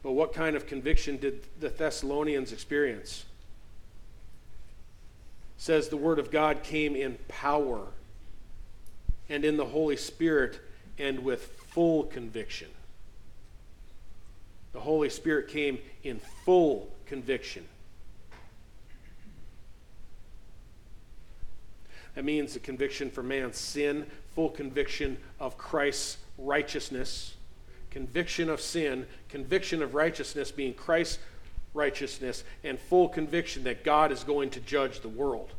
But 0.02 0.12
what 0.12 0.34
kind 0.34 0.54
of 0.54 0.66
conviction 0.66 1.16
did 1.16 1.46
the 1.60 1.70
Thessalonians 1.70 2.52
experience? 2.52 3.24
Says 5.64 5.88
the 5.88 5.96
word 5.96 6.18
of 6.18 6.30
God 6.30 6.62
came 6.62 6.94
in 6.94 7.16
power 7.26 7.86
and 9.30 9.46
in 9.46 9.56
the 9.56 9.64
Holy 9.64 9.96
Spirit 9.96 10.60
and 10.98 11.20
with 11.20 11.42
full 11.68 12.02
conviction. 12.02 12.68
The 14.74 14.80
Holy 14.80 15.08
Spirit 15.08 15.48
came 15.48 15.78
in 16.02 16.20
full 16.44 16.90
conviction. 17.06 17.64
That 22.14 22.26
means 22.26 22.54
a 22.56 22.60
conviction 22.60 23.10
for 23.10 23.22
man's 23.22 23.56
sin, 23.56 24.04
full 24.34 24.50
conviction 24.50 25.16
of 25.40 25.56
Christ's 25.56 26.18
righteousness, 26.36 27.36
conviction 27.88 28.50
of 28.50 28.60
sin, 28.60 29.06
conviction 29.30 29.80
of 29.80 29.94
righteousness 29.94 30.50
being 30.50 30.74
Christ's 30.74 31.20
righteousness, 31.74 32.44
and 32.62 32.78
full 32.78 33.08
conviction 33.08 33.64
that 33.64 33.84
God 33.84 34.12
is 34.12 34.24
going 34.24 34.50
to 34.50 34.60
judge 34.60 35.00
the 35.00 35.08
world. 35.08 35.50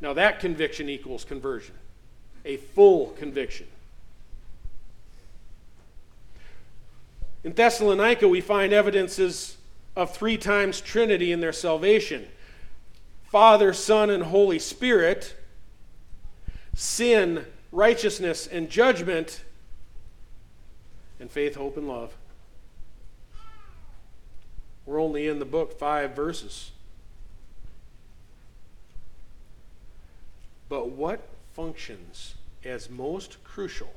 Now, 0.00 0.14
that 0.14 0.40
conviction 0.40 0.88
equals 0.88 1.24
conversion, 1.24 1.76
a 2.44 2.56
full 2.56 3.10
conviction. 3.10 3.68
In 7.44 7.52
Thessalonica, 7.52 8.26
we 8.26 8.40
find 8.40 8.72
evidences 8.72 9.56
of 9.94 10.14
three 10.14 10.36
times 10.36 10.80
Trinity 10.80 11.30
in 11.30 11.40
their 11.40 11.52
salvation 11.52 12.26
Father, 13.24 13.72
Son, 13.72 14.10
and 14.10 14.24
Holy 14.24 14.58
Spirit, 14.58 15.34
sin, 16.74 17.46
righteousness, 17.70 18.46
and 18.46 18.68
judgment, 18.68 19.42
and 21.18 21.30
faith, 21.30 21.54
hope, 21.54 21.76
and 21.76 21.88
love. 21.88 22.12
We're 24.84 25.00
only 25.00 25.28
in 25.28 25.38
the 25.38 25.44
book 25.44 25.78
five 25.78 26.16
verses. 26.16 26.72
But 30.68 30.90
what 30.90 31.28
functions 31.52 32.34
as 32.64 32.88
most 32.88 33.42
crucial 33.44 33.92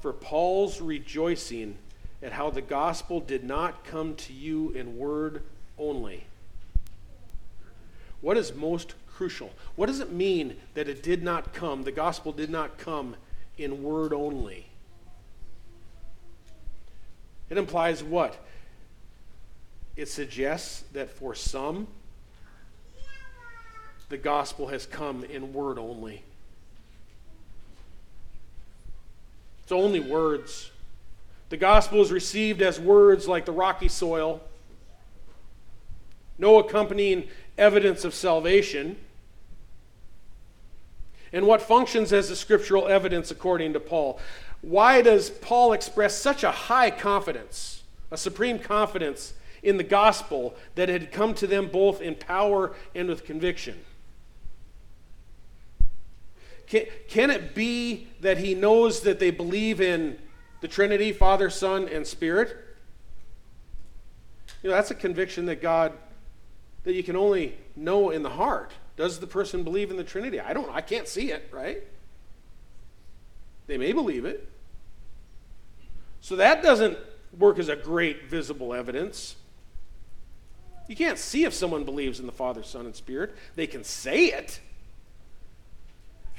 for 0.00 0.12
Paul's 0.12 0.80
rejoicing 0.80 1.76
at 2.22 2.32
how 2.32 2.50
the 2.50 2.62
gospel 2.62 3.20
did 3.20 3.44
not 3.44 3.84
come 3.84 4.14
to 4.16 4.32
you 4.32 4.70
in 4.70 4.96
word 4.96 5.42
only? 5.78 6.24
What 8.20 8.36
is 8.36 8.54
most 8.54 8.94
crucial? 9.06 9.50
What 9.76 9.86
does 9.86 10.00
it 10.00 10.10
mean 10.10 10.56
that 10.74 10.88
it 10.88 11.02
did 11.02 11.22
not 11.22 11.52
come, 11.52 11.82
the 11.82 11.92
gospel 11.92 12.32
did 12.32 12.50
not 12.50 12.78
come 12.78 13.16
in 13.58 13.82
word 13.82 14.14
only? 14.14 14.69
It 17.50 17.58
implies 17.58 18.02
what? 18.02 18.36
It 19.96 20.08
suggests 20.08 20.84
that 20.92 21.10
for 21.10 21.34
some, 21.34 21.88
the 24.08 24.16
gospel 24.16 24.68
has 24.68 24.86
come 24.86 25.24
in 25.24 25.52
word 25.52 25.78
only. 25.78 26.22
It's 29.62 29.72
only 29.72 30.00
words. 30.00 30.70
The 31.48 31.56
gospel 31.56 32.00
is 32.00 32.10
received 32.10 32.62
as 32.62 32.80
words 32.80 33.28
like 33.28 33.44
the 33.44 33.52
rocky 33.52 33.88
soil, 33.88 34.40
no 36.38 36.58
accompanying 36.58 37.28
evidence 37.58 38.04
of 38.04 38.14
salvation. 38.14 38.96
And 41.32 41.46
what 41.46 41.62
functions 41.62 42.12
as 42.12 42.28
the 42.28 42.36
scriptural 42.36 42.88
evidence 42.88 43.30
according 43.30 43.72
to 43.74 43.80
Paul? 43.80 44.18
Why 44.62 45.02
does 45.02 45.30
Paul 45.30 45.72
express 45.72 46.18
such 46.18 46.44
a 46.44 46.50
high 46.50 46.90
confidence, 46.90 47.82
a 48.10 48.16
supreme 48.16 48.58
confidence 48.58 49.34
in 49.62 49.76
the 49.76 49.84
gospel 49.84 50.54
that 50.74 50.88
had 50.88 51.12
come 51.12 51.34
to 51.34 51.46
them 51.46 51.68
both 51.68 52.00
in 52.00 52.14
power 52.14 52.72
and 52.94 53.08
with 53.08 53.24
conviction? 53.24 53.80
Can, 56.66 56.86
can 57.08 57.30
it 57.30 57.54
be 57.54 58.08
that 58.20 58.38
he 58.38 58.54
knows 58.54 59.00
that 59.00 59.18
they 59.18 59.30
believe 59.30 59.80
in 59.80 60.18
the 60.60 60.68
Trinity, 60.68 61.12
Father, 61.12 61.50
Son, 61.50 61.88
and 61.88 62.06
Spirit? 62.06 62.56
You 64.62 64.70
know, 64.70 64.76
that's 64.76 64.90
a 64.90 64.94
conviction 64.94 65.46
that 65.46 65.62
God, 65.62 65.92
that 66.84 66.92
you 66.92 67.02
can 67.02 67.16
only 67.16 67.56
know 67.74 68.10
in 68.10 68.22
the 68.22 68.30
heart. 68.30 68.72
Does 68.96 69.18
the 69.18 69.26
person 69.26 69.64
believe 69.64 69.90
in 69.90 69.96
the 69.96 70.04
Trinity? 70.04 70.38
I 70.38 70.52
don't, 70.52 70.70
I 70.70 70.82
can't 70.82 71.08
see 71.08 71.32
it, 71.32 71.48
right? 71.50 71.82
They 73.70 73.78
may 73.78 73.92
believe 73.92 74.24
it. 74.24 74.48
So 76.20 76.34
that 76.34 76.60
doesn't 76.60 76.98
work 77.38 77.60
as 77.60 77.68
a 77.68 77.76
great 77.76 78.24
visible 78.24 78.74
evidence. 78.74 79.36
You 80.88 80.96
can't 80.96 81.16
see 81.16 81.44
if 81.44 81.54
someone 81.54 81.84
believes 81.84 82.18
in 82.18 82.26
the 82.26 82.32
Father, 82.32 82.64
Son, 82.64 82.84
and 82.84 82.96
Spirit. 82.96 83.32
They 83.54 83.68
can 83.68 83.84
say 83.84 84.24
it. 84.24 84.58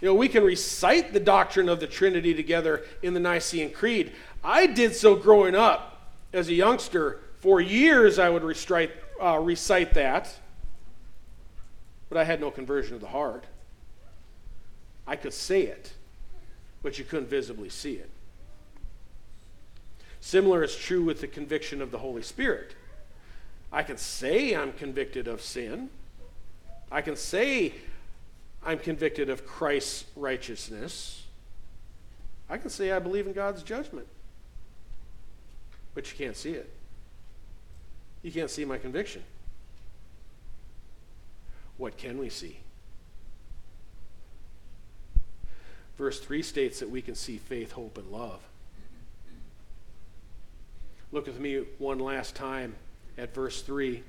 You 0.02 0.10
know, 0.10 0.14
we 0.14 0.28
can 0.28 0.44
recite 0.44 1.14
the 1.14 1.22
doctrine 1.22 1.70
of 1.70 1.80
the 1.80 1.88
Trinity 1.88 2.34
together 2.34 2.84
in 3.02 3.14
the 3.14 3.22
Nicene 3.22 3.72
Creed. 3.72 4.12
I 4.44 4.68
did 4.68 4.94
so 4.94 5.16
growing 5.16 5.56
up 5.56 6.12
as 6.34 6.50
a 6.50 6.54
youngster. 6.54 7.22
For 7.40 7.62
years, 7.62 8.20
I 8.20 8.30
would 8.30 8.44
recite, 8.44 8.92
uh, 9.22 9.40
recite 9.40 9.94
that, 9.94 10.38
but 12.10 12.18
I 12.18 12.26
had 12.26 12.42
no 12.42 12.52
conversion 12.52 12.94
of 12.96 13.00
the 13.00 13.08
heart. 13.08 13.46
I 15.08 15.16
could 15.16 15.32
say 15.32 15.62
it, 15.62 15.94
but 16.84 16.98
you 16.98 17.06
couldn't 17.06 17.30
visibly 17.30 17.70
see 17.70 17.94
it. 17.94 18.10
Similar 20.20 20.64
is 20.64 20.76
true 20.76 21.04
with 21.04 21.22
the 21.22 21.28
conviction 21.28 21.82
of 21.82 21.92
the 21.92 21.98
Holy 21.98 22.22
Spirit. 22.22 22.76
I 23.72 23.84
can 23.84 23.98
say 23.98 24.56
I'm 24.56 24.74
convicted 24.74 25.28
of 25.28 25.42
sin. 25.42 25.90
I 26.92 27.02
can 27.02 27.16
say 27.16 27.74
I'm 28.64 28.78
convicted 28.78 29.30
of 29.30 29.46
Christ's 29.46 30.06
righteousness. 30.16 31.24
I 32.50 32.58
can 32.58 32.70
say 32.70 32.92
I 32.92 33.00
believe 33.00 33.28
in 33.28 33.34
God's 33.34 33.64
judgment. 33.64 34.08
But 35.96 36.12
you 36.12 36.18
can't 36.18 36.36
see 36.36 36.52
it. 36.52 36.70
You 38.22 38.32
can't 38.32 38.50
see 38.50 38.66
my 38.66 38.78
conviction. 38.78 39.24
What 41.78 41.98
can 41.98 42.18
we 42.20 42.30
see? 42.30 42.58
Verse 46.02 46.20
3 46.20 46.42
states 46.42 46.80
that 46.80 46.90
we 46.90 47.04
can 47.04 47.14
see 47.14 47.38
faith, 47.38 47.74
hope, 47.74 47.96
and 47.96 48.10
love. 48.10 48.40
Look 51.12 51.28
with 51.28 51.40
me 51.40 51.64
one 51.78 52.00
last 52.00 52.34
time 52.34 52.74
at 53.20 53.36
verse 53.36 53.62
3. 53.62 54.02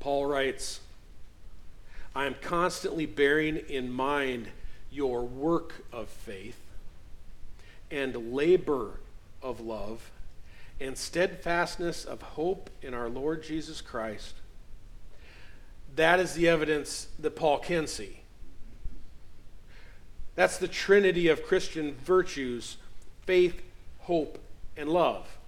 Paul 0.00 0.26
writes, 0.26 0.80
I 2.12 2.26
am 2.26 2.34
constantly 2.42 3.06
bearing 3.06 3.56
in 3.56 3.92
mind 3.92 4.48
your 4.90 5.22
work 5.22 5.74
of 5.92 6.08
faith 6.08 6.58
and 7.88 8.34
labor 8.34 8.98
of 9.40 9.60
love 9.60 10.10
and 10.80 10.98
steadfastness 10.98 12.04
of 12.04 12.20
hope 12.20 12.68
in 12.82 12.94
our 12.94 13.08
Lord 13.08 13.44
Jesus 13.44 13.80
Christ. 13.80 14.34
That 15.96 16.20
is 16.20 16.34
the 16.34 16.48
evidence 16.48 17.08
that 17.18 17.36
Paul 17.36 17.58
can 17.58 17.86
see. 17.86 18.20
That's 20.34 20.56
the 20.56 20.68
trinity 20.68 21.28
of 21.28 21.44
Christian 21.44 21.94
virtues 21.94 22.78
faith, 23.26 23.62
hope, 24.00 24.38
and 24.76 24.88
love 24.88 25.38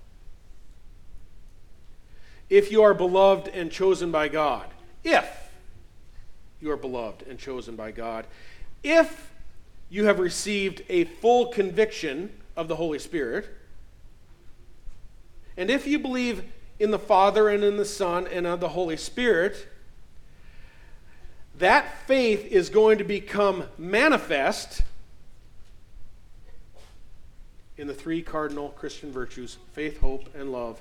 if 2.50 2.70
you 2.70 2.82
are 2.82 2.94
beloved 2.94 3.48
and 3.48 3.70
chosen 3.70 4.10
by 4.10 4.28
God. 4.28 4.68
If 5.02 5.50
you 6.60 6.70
are 6.70 6.76
beloved 6.76 7.26
and 7.26 7.38
chosen 7.38 7.76
by 7.76 7.90
God. 7.90 8.26
If 8.82 9.32
you 9.88 10.06
have 10.06 10.18
received 10.18 10.82
a 10.88 11.04
full 11.04 11.46
conviction 11.46 12.30
of 12.56 12.68
the 12.68 12.76
Holy 12.76 12.98
Spirit. 12.98 13.48
And 15.56 15.70
if 15.70 15.86
you 15.86 15.98
believe 15.98 16.44
in 16.78 16.90
the 16.90 16.98
Father 16.98 17.48
and 17.48 17.62
in 17.62 17.76
the 17.76 17.84
Son 17.84 18.26
and 18.26 18.46
of 18.46 18.60
the 18.60 18.70
Holy 18.70 18.96
Spirit, 18.96 19.68
that 21.58 22.06
faith 22.06 22.46
is 22.46 22.68
going 22.68 22.98
to 22.98 23.04
become 23.04 23.64
manifest 23.78 24.82
in 27.76 27.86
the 27.86 27.94
three 27.94 28.22
cardinal 28.22 28.70
Christian 28.70 29.12
virtues 29.12 29.58
faith, 29.72 30.00
hope, 30.00 30.34
and 30.34 30.52
love 30.52 30.80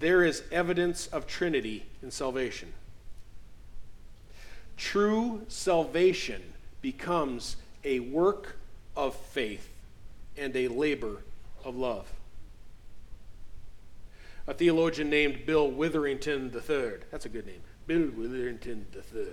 there 0.00 0.24
is 0.24 0.42
evidence 0.50 1.06
of 1.08 1.26
Trinity 1.26 1.86
in 2.02 2.10
salvation. 2.10 2.72
True 4.76 5.42
salvation 5.48 6.42
becomes 6.82 7.56
a 7.84 8.00
work 8.00 8.56
of 8.96 9.14
faith 9.14 9.70
and 10.36 10.54
a 10.56 10.68
labor 10.68 11.22
of 11.64 11.76
love. 11.76 12.12
A 14.46 14.52
theologian 14.52 15.08
named 15.08 15.46
Bill 15.46 15.70
Witherington 15.70 16.52
III, 16.52 16.98
that's 17.10 17.24
a 17.24 17.30
good 17.30 17.46
name, 17.46 17.60
Bill 17.86 18.10
Witherington 18.14 18.86
III, 18.94 19.24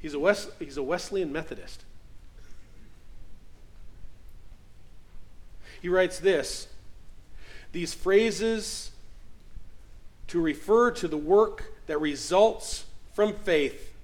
He's 0.00 0.12
a, 0.12 0.18
Wes- 0.18 0.50
he's 0.58 0.76
a 0.76 0.82
Wesleyan 0.82 1.32
Methodist. 1.32 1.82
He 5.80 5.88
writes 5.88 6.18
this 6.18 6.68
These 7.72 7.94
phrases 7.94 8.90
to 10.28 10.40
refer 10.40 10.90
to 10.90 11.08
the 11.08 11.16
work 11.16 11.72
that 11.86 11.98
results 12.00 12.84
from 13.14 13.32
faith. 13.32 13.94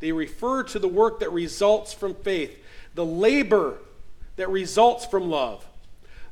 They 0.00 0.12
refer 0.12 0.62
to 0.64 0.78
the 0.78 0.88
work 0.88 1.20
that 1.20 1.32
results 1.32 1.92
from 1.92 2.14
faith, 2.14 2.56
the 2.94 3.04
labor 3.04 3.78
that 4.36 4.48
results 4.48 5.04
from 5.06 5.28
love, 5.28 5.66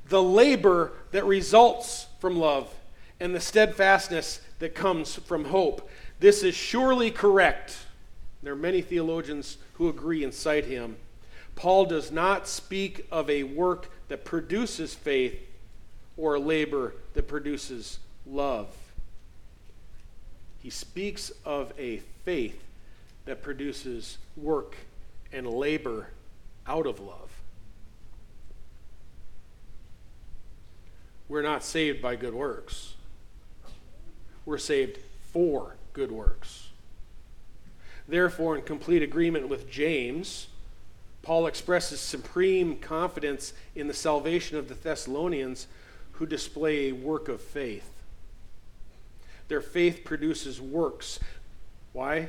the 0.08 0.22
labor 0.22 0.92
that 1.10 1.24
results 1.24 2.06
from 2.20 2.38
love, 2.38 2.72
and 3.20 3.34
the 3.34 3.40
steadfastness 3.40 4.40
that 4.58 4.74
comes 4.74 5.14
from 5.14 5.46
hope. 5.46 5.88
This 6.20 6.42
is 6.42 6.54
surely 6.54 7.10
correct. 7.10 7.78
There 8.42 8.52
are 8.52 8.56
many 8.56 8.82
theologians 8.82 9.58
who 9.74 9.88
agree 9.88 10.22
and 10.24 10.32
cite 10.32 10.64
him. 10.64 10.96
Paul 11.54 11.86
does 11.86 12.12
not 12.12 12.46
speak 12.46 13.06
of 13.10 13.30
a 13.30 13.42
work 13.42 13.90
that 14.08 14.24
produces 14.24 14.94
faith 14.94 15.38
or 16.16 16.34
a 16.34 16.40
labor 16.40 16.94
that 17.14 17.28
produces 17.28 17.98
love. 18.26 18.68
He 20.62 20.70
speaks 20.70 21.32
of 21.44 21.72
a 21.78 21.98
faith 22.24 22.62
that 23.24 23.42
produces 23.42 24.18
work 24.36 24.76
and 25.32 25.46
labor 25.46 26.08
out 26.66 26.86
of 26.86 27.00
love. 27.00 27.30
We're 31.28 31.42
not 31.42 31.64
saved 31.64 32.00
by 32.00 32.16
good 32.16 32.34
works. 32.34 32.95
We're 34.46 34.56
saved 34.56 34.98
for 35.32 35.76
good 35.92 36.10
works. 36.10 36.68
Therefore, 38.08 38.56
in 38.56 38.62
complete 38.62 39.02
agreement 39.02 39.48
with 39.48 39.68
James, 39.68 40.46
Paul 41.22 41.46
expresses 41.46 42.00
supreme 42.00 42.76
confidence 42.76 43.52
in 43.74 43.88
the 43.88 43.94
salvation 43.94 44.56
of 44.56 44.68
the 44.68 44.74
Thessalonians 44.74 45.66
who 46.12 46.26
display 46.26 46.88
a 46.88 46.92
work 46.92 47.28
of 47.28 47.40
faith. 47.40 47.90
Their 49.48 49.60
faith 49.60 50.02
produces 50.04 50.60
works. 50.60 51.18
Why? 51.92 52.28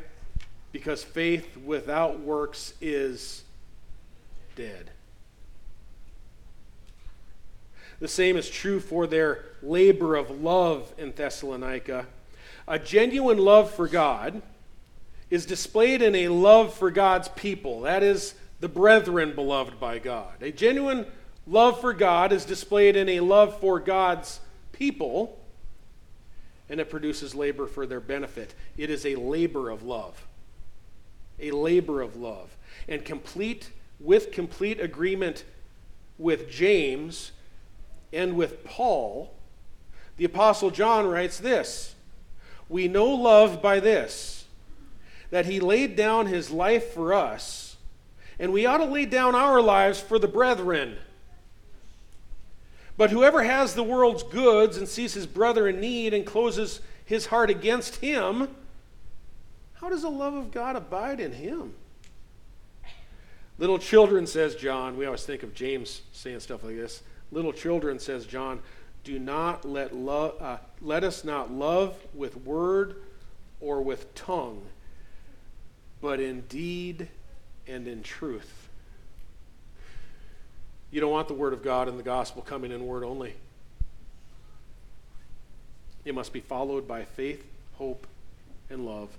Because 0.71 1.03
faith 1.03 1.55
without 1.57 2.19
works 2.19 2.73
is 2.81 3.43
dead. 4.55 4.89
The 7.99 8.07
same 8.07 8.37
is 8.37 8.49
true 8.49 8.79
for 8.79 9.07
their 9.07 9.45
labor 9.61 10.15
of 10.15 10.41
love 10.41 10.93
in 10.97 11.11
Thessalonica. 11.11 12.05
A 12.67 12.77
genuine 12.77 13.37
love 13.37 13.71
for 13.71 13.87
God 13.87 14.41
is 15.29 15.45
displayed 15.45 16.01
in 16.01 16.15
a 16.15 16.27
love 16.27 16.73
for 16.73 16.91
God's 16.91 17.27
people. 17.29 17.81
That 17.81 18.03
is, 18.03 18.35
the 18.59 18.69
brethren 18.69 19.33
beloved 19.35 19.79
by 19.79 19.99
God. 19.99 20.41
A 20.41 20.51
genuine 20.51 21.05
love 21.45 21.79
for 21.79 21.93
God 21.93 22.31
is 22.31 22.45
displayed 22.45 22.95
in 22.95 23.09
a 23.09 23.19
love 23.19 23.59
for 23.59 23.79
God's 23.79 24.39
people, 24.71 25.39
and 26.69 26.79
it 26.79 26.89
produces 26.89 27.35
labor 27.35 27.67
for 27.67 27.85
their 27.85 27.99
benefit. 27.99 28.53
It 28.77 28.89
is 28.89 29.05
a 29.05 29.15
labor 29.15 29.69
of 29.69 29.83
love. 29.83 30.25
A 31.39 31.51
labor 31.51 32.01
of 32.01 32.15
love. 32.15 32.55
And 32.87 33.05
complete, 33.05 33.69
with 33.99 34.31
complete 34.31 34.79
agreement 34.79 35.43
with 36.17 36.49
James, 36.49 37.31
and 38.11 38.35
with 38.35 38.63
Paul, 38.63 39.33
the 40.17 40.25
Apostle 40.25 40.71
John 40.71 41.07
writes 41.07 41.39
this 41.39 41.95
We 42.69 42.87
know 42.87 43.07
love 43.07 43.61
by 43.61 43.79
this, 43.79 44.45
that 45.29 45.45
he 45.45 45.59
laid 45.59 45.95
down 45.95 46.27
his 46.27 46.51
life 46.51 46.93
for 46.93 47.13
us, 47.13 47.77
and 48.39 48.51
we 48.51 48.65
ought 48.65 48.77
to 48.77 48.85
lay 48.85 49.05
down 49.05 49.35
our 49.35 49.61
lives 49.61 49.99
for 49.99 50.19
the 50.19 50.27
brethren. 50.27 50.97
But 52.97 53.11
whoever 53.11 53.43
has 53.43 53.75
the 53.75 53.83
world's 53.83 54.23
goods 54.23 54.75
and 54.75 54.87
sees 54.87 55.13
his 55.13 55.27
brother 55.27 55.67
in 55.67 55.79
need 55.79 56.15
and 56.15 56.25
closes 56.25 56.81
his 57.05 57.27
heart 57.27 57.51
against 57.51 57.97
him, 57.97 58.49
how 59.75 59.89
does 59.89 60.01
the 60.01 60.09
love 60.09 60.33
of 60.33 60.51
God 60.51 60.75
abide 60.75 61.19
in 61.19 61.33
him? 61.33 61.75
Little 63.59 63.77
children, 63.77 64.25
says 64.25 64.55
John, 64.55 64.97
we 64.97 65.05
always 65.05 65.23
think 65.23 65.43
of 65.43 65.53
James 65.53 66.01
saying 66.11 66.39
stuff 66.39 66.63
like 66.63 66.75
this. 66.75 67.03
Little 67.31 67.53
children, 67.53 67.99
says 67.99 68.25
John, 68.25 68.61
do 69.03 69.19
not 69.19 69.65
let, 69.65 69.95
love, 69.95 70.41
uh, 70.41 70.57
let 70.81 71.03
us 71.03 71.23
not 71.23 71.51
love 71.51 71.95
with 72.13 72.37
word 72.37 72.95
or 73.59 73.81
with 73.81 74.13
tongue, 74.15 74.61
but 76.01 76.19
in 76.19 76.41
deed 76.41 77.07
and 77.67 77.87
in 77.87 78.03
truth. 78.03 78.69
You 80.91 81.01
don't 81.01 81.11
want 81.11 81.27
the 81.27 81.33
word 81.33 81.53
of 81.53 81.63
God 81.63 81.87
and 81.87 81.99
the 81.99 82.03
gospel 82.03 82.41
coming 82.41 82.71
in 82.71 82.85
word 82.85 83.03
only. 83.03 83.35
It 86.05 86.15
must 86.15 86.31
be 86.31 86.39
followed 86.39 86.87
by 86.87 87.03
faith, 87.03 87.45
hope, 87.73 88.07
and 88.69 88.85
love. 88.85 89.09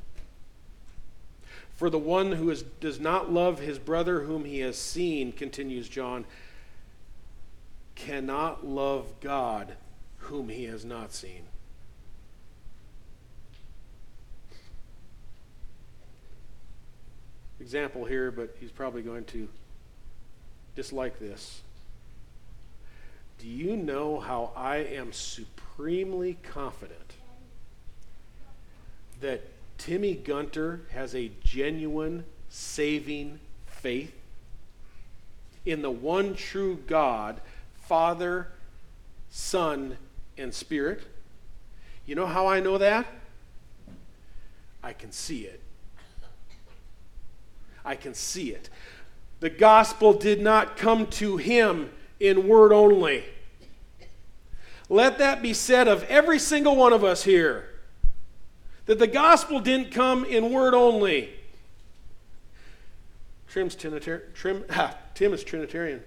For 1.76 1.90
the 1.90 1.98
one 1.98 2.32
who 2.32 2.50
is, 2.50 2.62
does 2.62 2.98
not 2.98 3.30
love 3.30 3.60
his 3.60 3.78
brother 3.78 4.22
whom 4.22 4.44
he 4.44 4.60
has 4.60 4.76
seen, 4.76 5.32
continues 5.32 5.88
John, 5.88 6.24
cannot 7.98 8.66
love 8.66 9.06
God 9.20 9.74
whom 10.18 10.48
he 10.48 10.64
has 10.64 10.84
not 10.84 11.12
seen. 11.12 11.42
Example 17.60 18.04
here, 18.04 18.30
but 18.30 18.56
he's 18.60 18.70
probably 18.70 19.02
going 19.02 19.24
to 19.26 19.48
dislike 20.76 21.18
this. 21.18 21.60
Do 23.38 23.48
you 23.48 23.76
know 23.76 24.20
how 24.20 24.52
I 24.56 24.76
am 24.76 25.12
supremely 25.12 26.38
confident 26.42 27.14
that 29.20 29.42
Timmy 29.76 30.14
Gunter 30.14 30.82
has 30.90 31.14
a 31.14 31.30
genuine 31.42 32.24
saving 32.48 33.40
faith 33.66 34.14
in 35.66 35.82
the 35.82 35.90
one 35.90 36.34
true 36.34 36.78
God 36.86 37.40
Father, 37.88 38.48
Son, 39.30 39.96
and 40.36 40.52
Spirit. 40.52 41.04
You 42.04 42.16
know 42.16 42.26
how 42.26 42.46
I 42.46 42.60
know 42.60 42.76
that? 42.76 43.06
I 44.82 44.92
can 44.92 45.10
see 45.10 45.46
it. 45.46 45.62
I 47.86 47.94
can 47.94 48.12
see 48.12 48.50
it. 48.50 48.68
The 49.40 49.48
gospel 49.48 50.12
did 50.12 50.42
not 50.42 50.76
come 50.76 51.06
to 51.12 51.38
him 51.38 51.90
in 52.20 52.46
word 52.46 52.74
only. 52.74 53.24
Let 54.90 55.16
that 55.16 55.40
be 55.40 55.54
said 55.54 55.88
of 55.88 56.02
every 56.04 56.38
single 56.38 56.76
one 56.76 56.92
of 56.92 57.02
us 57.02 57.24
here 57.24 57.70
that 58.84 58.98
the 58.98 59.06
gospel 59.06 59.60
didn't 59.60 59.92
come 59.92 60.26
in 60.26 60.52
word 60.52 60.74
only. 60.74 61.30
Trim's 63.48 63.74
Trim, 63.74 64.64
ah, 64.70 64.94
Tim 65.14 65.32
is 65.32 65.42
Trinitarian. 65.42 66.02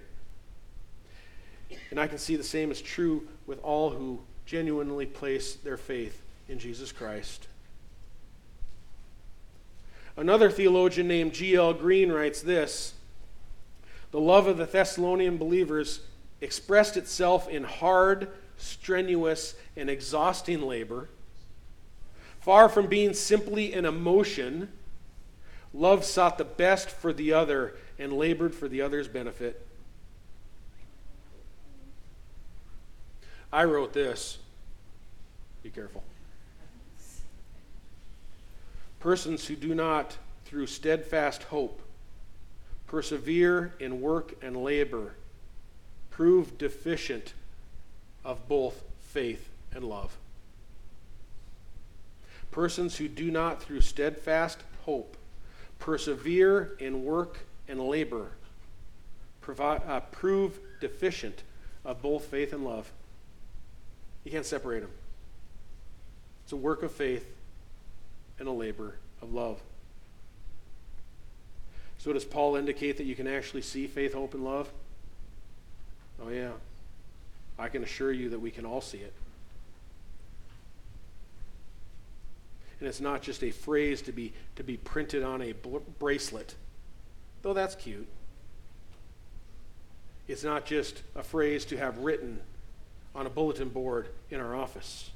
And 1.90 2.00
I 2.00 2.06
can 2.06 2.18
see 2.18 2.36
the 2.36 2.42
same 2.42 2.70
is 2.70 2.80
true 2.80 3.26
with 3.46 3.62
all 3.62 3.90
who 3.90 4.20
genuinely 4.46 5.06
place 5.06 5.54
their 5.54 5.76
faith 5.76 6.22
in 6.48 6.58
Jesus 6.58 6.92
Christ. 6.92 7.48
Another 10.16 10.50
theologian 10.50 11.08
named 11.08 11.32
G.L. 11.32 11.74
Green 11.74 12.12
writes 12.12 12.42
this 12.42 12.94
The 14.10 14.20
love 14.20 14.46
of 14.46 14.58
the 14.58 14.66
Thessalonian 14.66 15.38
believers 15.38 16.00
expressed 16.40 16.96
itself 16.96 17.48
in 17.48 17.64
hard, 17.64 18.28
strenuous, 18.58 19.54
and 19.76 19.88
exhausting 19.88 20.62
labor. 20.62 21.08
Far 22.40 22.68
from 22.68 22.88
being 22.88 23.14
simply 23.14 23.72
an 23.72 23.84
emotion, 23.84 24.68
love 25.72 26.04
sought 26.04 26.38
the 26.38 26.44
best 26.44 26.90
for 26.90 27.12
the 27.12 27.32
other 27.32 27.74
and 27.98 28.12
labored 28.12 28.54
for 28.54 28.68
the 28.68 28.82
other's 28.82 29.08
benefit. 29.08 29.66
I 33.52 33.64
wrote 33.64 33.92
this. 33.92 34.38
Be 35.62 35.70
careful. 35.70 36.02
Persons 38.98 39.46
who 39.46 39.56
do 39.56 39.74
not, 39.74 40.16
through 40.44 40.66
steadfast 40.66 41.42
hope, 41.44 41.82
persevere 42.86 43.74
in 43.80 44.00
work 44.00 44.34
and 44.42 44.56
labor, 44.56 45.14
prove 46.10 46.56
deficient 46.56 47.34
of 48.24 48.48
both 48.48 48.82
faith 49.00 49.48
and 49.74 49.84
love. 49.84 50.16
Persons 52.50 52.96
who 52.96 53.08
do 53.08 53.30
not, 53.30 53.62
through 53.62 53.80
steadfast 53.80 54.62
hope, 54.84 55.16
persevere 55.78 56.76
in 56.78 57.04
work 57.04 57.40
and 57.66 57.80
labor, 57.80 58.32
uh, 59.58 60.00
prove 60.12 60.58
deficient 60.80 61.42
of 61.84 62.00
both 62.02 62.26
faith 62.26 62.52
and 62.52 62.64
love. 62.64 62.92
You 64.24 64.30
can't 64.30 64.46
separate 64.46 64.80
them. 64.80 64.90
It's 66.44 66.52
a 66.52 66.56
work 66.56 66.82
of 66.82 66.92
faith 66.92 67.26
and 68.38 68.48
a 68.48 68.52
labor 68.52 68.96
of 69.20 69.32
love. 69.32 69.60
So, 71.98 72.12
does 72.12 72.24
Paul 72.24 72.56
indicate 72.56 72.96
that 72.96 73.04
you 73.04 73.14
can 73.14 73.28
actually 73.28 73.62
see 73.62 73.86
faith, 73.86 74.14
hope, 74.14 74.34
and 74.34 74.44
love? 74.44 74.68
Oh, 76.20 76.30
yeah. 76.30 76.50
I 77.58 77.68
can 77.68 77.84
assure 77.84 78.12
you 78.12 78.30
that 78.30 78.40
we 78.40 78.50
can 78.50 78.66
all 78.66 78.80
see 78.80 78.98
it. 78.98 79.12
And 82.80 82.88
it's 82.88 83.00
not 83.00 83.22
just 83.22 83.44
a 83.44 83.52
phrase 83.52 84.02
to 84.02 84.12
be, 84.12 84.32
to 84.56 84.64
be 84.64 84.76
printed 84.76 85.22
on 85.22 85.40
a 85.40 85.52
bl- 85.52 85.78
bracelet, 86.00 86.56
though 87.42 87.54
that's 87.54 87.76
cute. 87.76 88.08
It's 90.26 90.42
not 90.42 90.66
just 90.66 91.02
a 91.14 91.22
phrase 91.22 91.64
to 91.66 91.76
have 91.76 91.98
written 91.98 92.40
on 93.14 93.26
a 93.26 93.30
bulletin 93.30 93.68
board 93.68 94.08
in 94.30 94.40
our 94.40 94.54
office. 94.54 95.10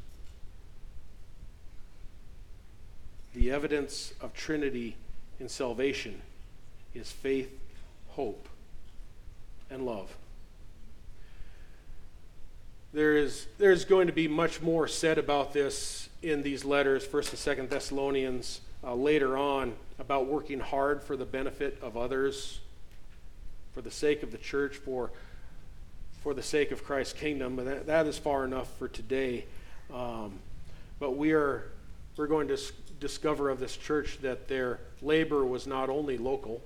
The 3.35 3.51
evidence 3.51 4.15
of 4.21 4.33
Trinity 4.33 4.97
in 5.39 5.49
salvation 5.49 6.23
is 6.95 7.11
faith, 7.13 7.51
hope, 8.09 8.49
and 9.71 9.85
love. 9.85 10.15
There 12.93 13.17
is 13.17 13.47
there's 13.59 13.85
going 13.85 14.07
to 14.07 14.13
be 14.13 14.27
much 14.27 14.63
more 14.63 14.89
said 14.89 15.19
about 15.19 15.53
this 15.53 16.09
in 16.23 16.43
these 16.43 16.65
letters, 16.65 17.05
First 17.05 17.31
and 17.31 17.39
Second 17.39 17.69
Thessalonians, 17.69 18.63
uh, 18.83 18.95
later 18.95 19.37
on 19.37 19.75
about 19.99 20.27
working 20.27 20.61
hard 20.61 21.03
for 21.03 21.17
the 21.17 21.27
benefit 21.27 21.79
of 21.83 21.97
others, 21.97 22.61
for 23.75 23.83
the 23.83 23.91
sake 23.91 24.23
of 24.23 24.33
the 24.33 24.39
church, 24.39 24.77
for 24.77 25.11
for 26.27 26.35
the 26.35 26.43
sake 26.43 26.73
of 26.73 26.83
Christ's 26.83 27.13
kingdom. 27.13 27.55
But 27.55 27.67
that, 27.67 27.87
that 27.87 28.07
is 28.09 28.19
far 28.19 28.45
enough 28.45 28.69
for 28.81 28.89
today. 28.89 29.45
Um, 29.95 30.41
but 30.99 31.13
we 31.13 31.31
are 31.31 31.69
we're 32.17 32.27
going 32.27 32.49
to 32.49 32.59
discover 32.99 33.49
of 33.49 33.61
this 33.61 33.77
church 33.77 34.19
that 34.23 34.49
their 34.49 34.81
labor 35.01 35.47
was 35.47 35.69
not 35.69 35.89
only 35.89 36.19
local. 36.19 36.63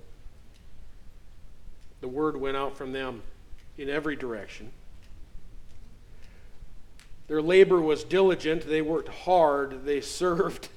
The 2.01 2.09
word 2.09 2.39
went 2.39 2.57
out 2.57 2.75
from 2.75 2.93
them 2.93 3.21
in 3.77 3.91
every 3.91 4.17
direction. 4.17 4.73
Their 7.29 7.43
labor 7.43 7.83
was 7.83 8.03
diligent, 8.03 8.67
they 8.67 8.81
worked 8.81 9.11
hard, 9.11 9.85
they 9.85 10.01
served, 10.21 10.71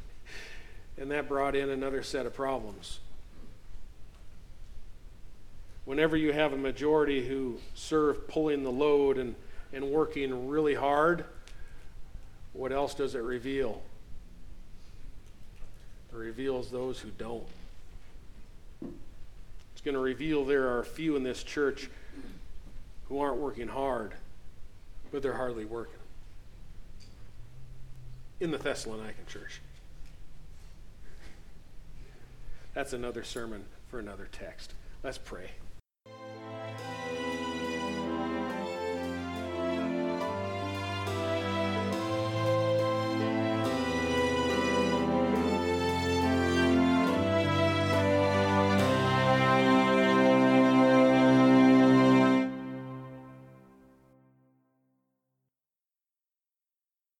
and 0.97 1.09
that 1.09 1.29
brought 1.29 1.55
in 1.55 1.69
another 1.69 2.03
set 2.03 2.25
of 2.25 2.33
problems. 2.33 2.99
Whenever 5.85 6.15
you 6.15 6.31
have 6.31 6.53
a 6.53 6.57
majority 6.57 7.27
who 7.27 7.59
serve 7.75 8.27
pulling 8.27 8.63
the 8.63 8.71
load 8.71 9.17
and, 9.17 9.35
and 9.73 9.91
working 9.91 10.47
really 10.47 10.75
hard, 10.75 11.25
what 12.53 12.71
else 12.71 12.93
does 12.93 13.15
it 13.15 13.19
reveal? 13.19 13.81
It 16.11 16.15
reveals 16.15 16.71
those 16.71 16.99
who 16.99 17.09
don't. 17.09 17.43
It's 18.81 19.81
going 19.83 19.95
to 19.95 19.99
reveal 19.99 20.45
there 20.45 20.69
are 20.69 20.79
a 20.79 20.85
few 20.85 21.15
in 21.15 21.23
this 21.23 21.43
church 21.43 21.89
who 23.09 23.19
aren't 23.19 23.37
working 23.37 23.67
hard, 23.67 24.13
but 25.11 25.21
they're 25.21 25.33
hardly 25.33 25.65
working 25.65 25.99
in 28.39 28.51
the 28.51 28.57
Thessalonican 28.57 29.27
church. 29.27 29.61
That's 32.73 32.93
another 32.93 33.23
sermon 33.23 33.65
for 33.89 33.99
another 33.99 34.27
text. 34.31 34.73
Let's 35.03 35.17
pray. 35.17 35.51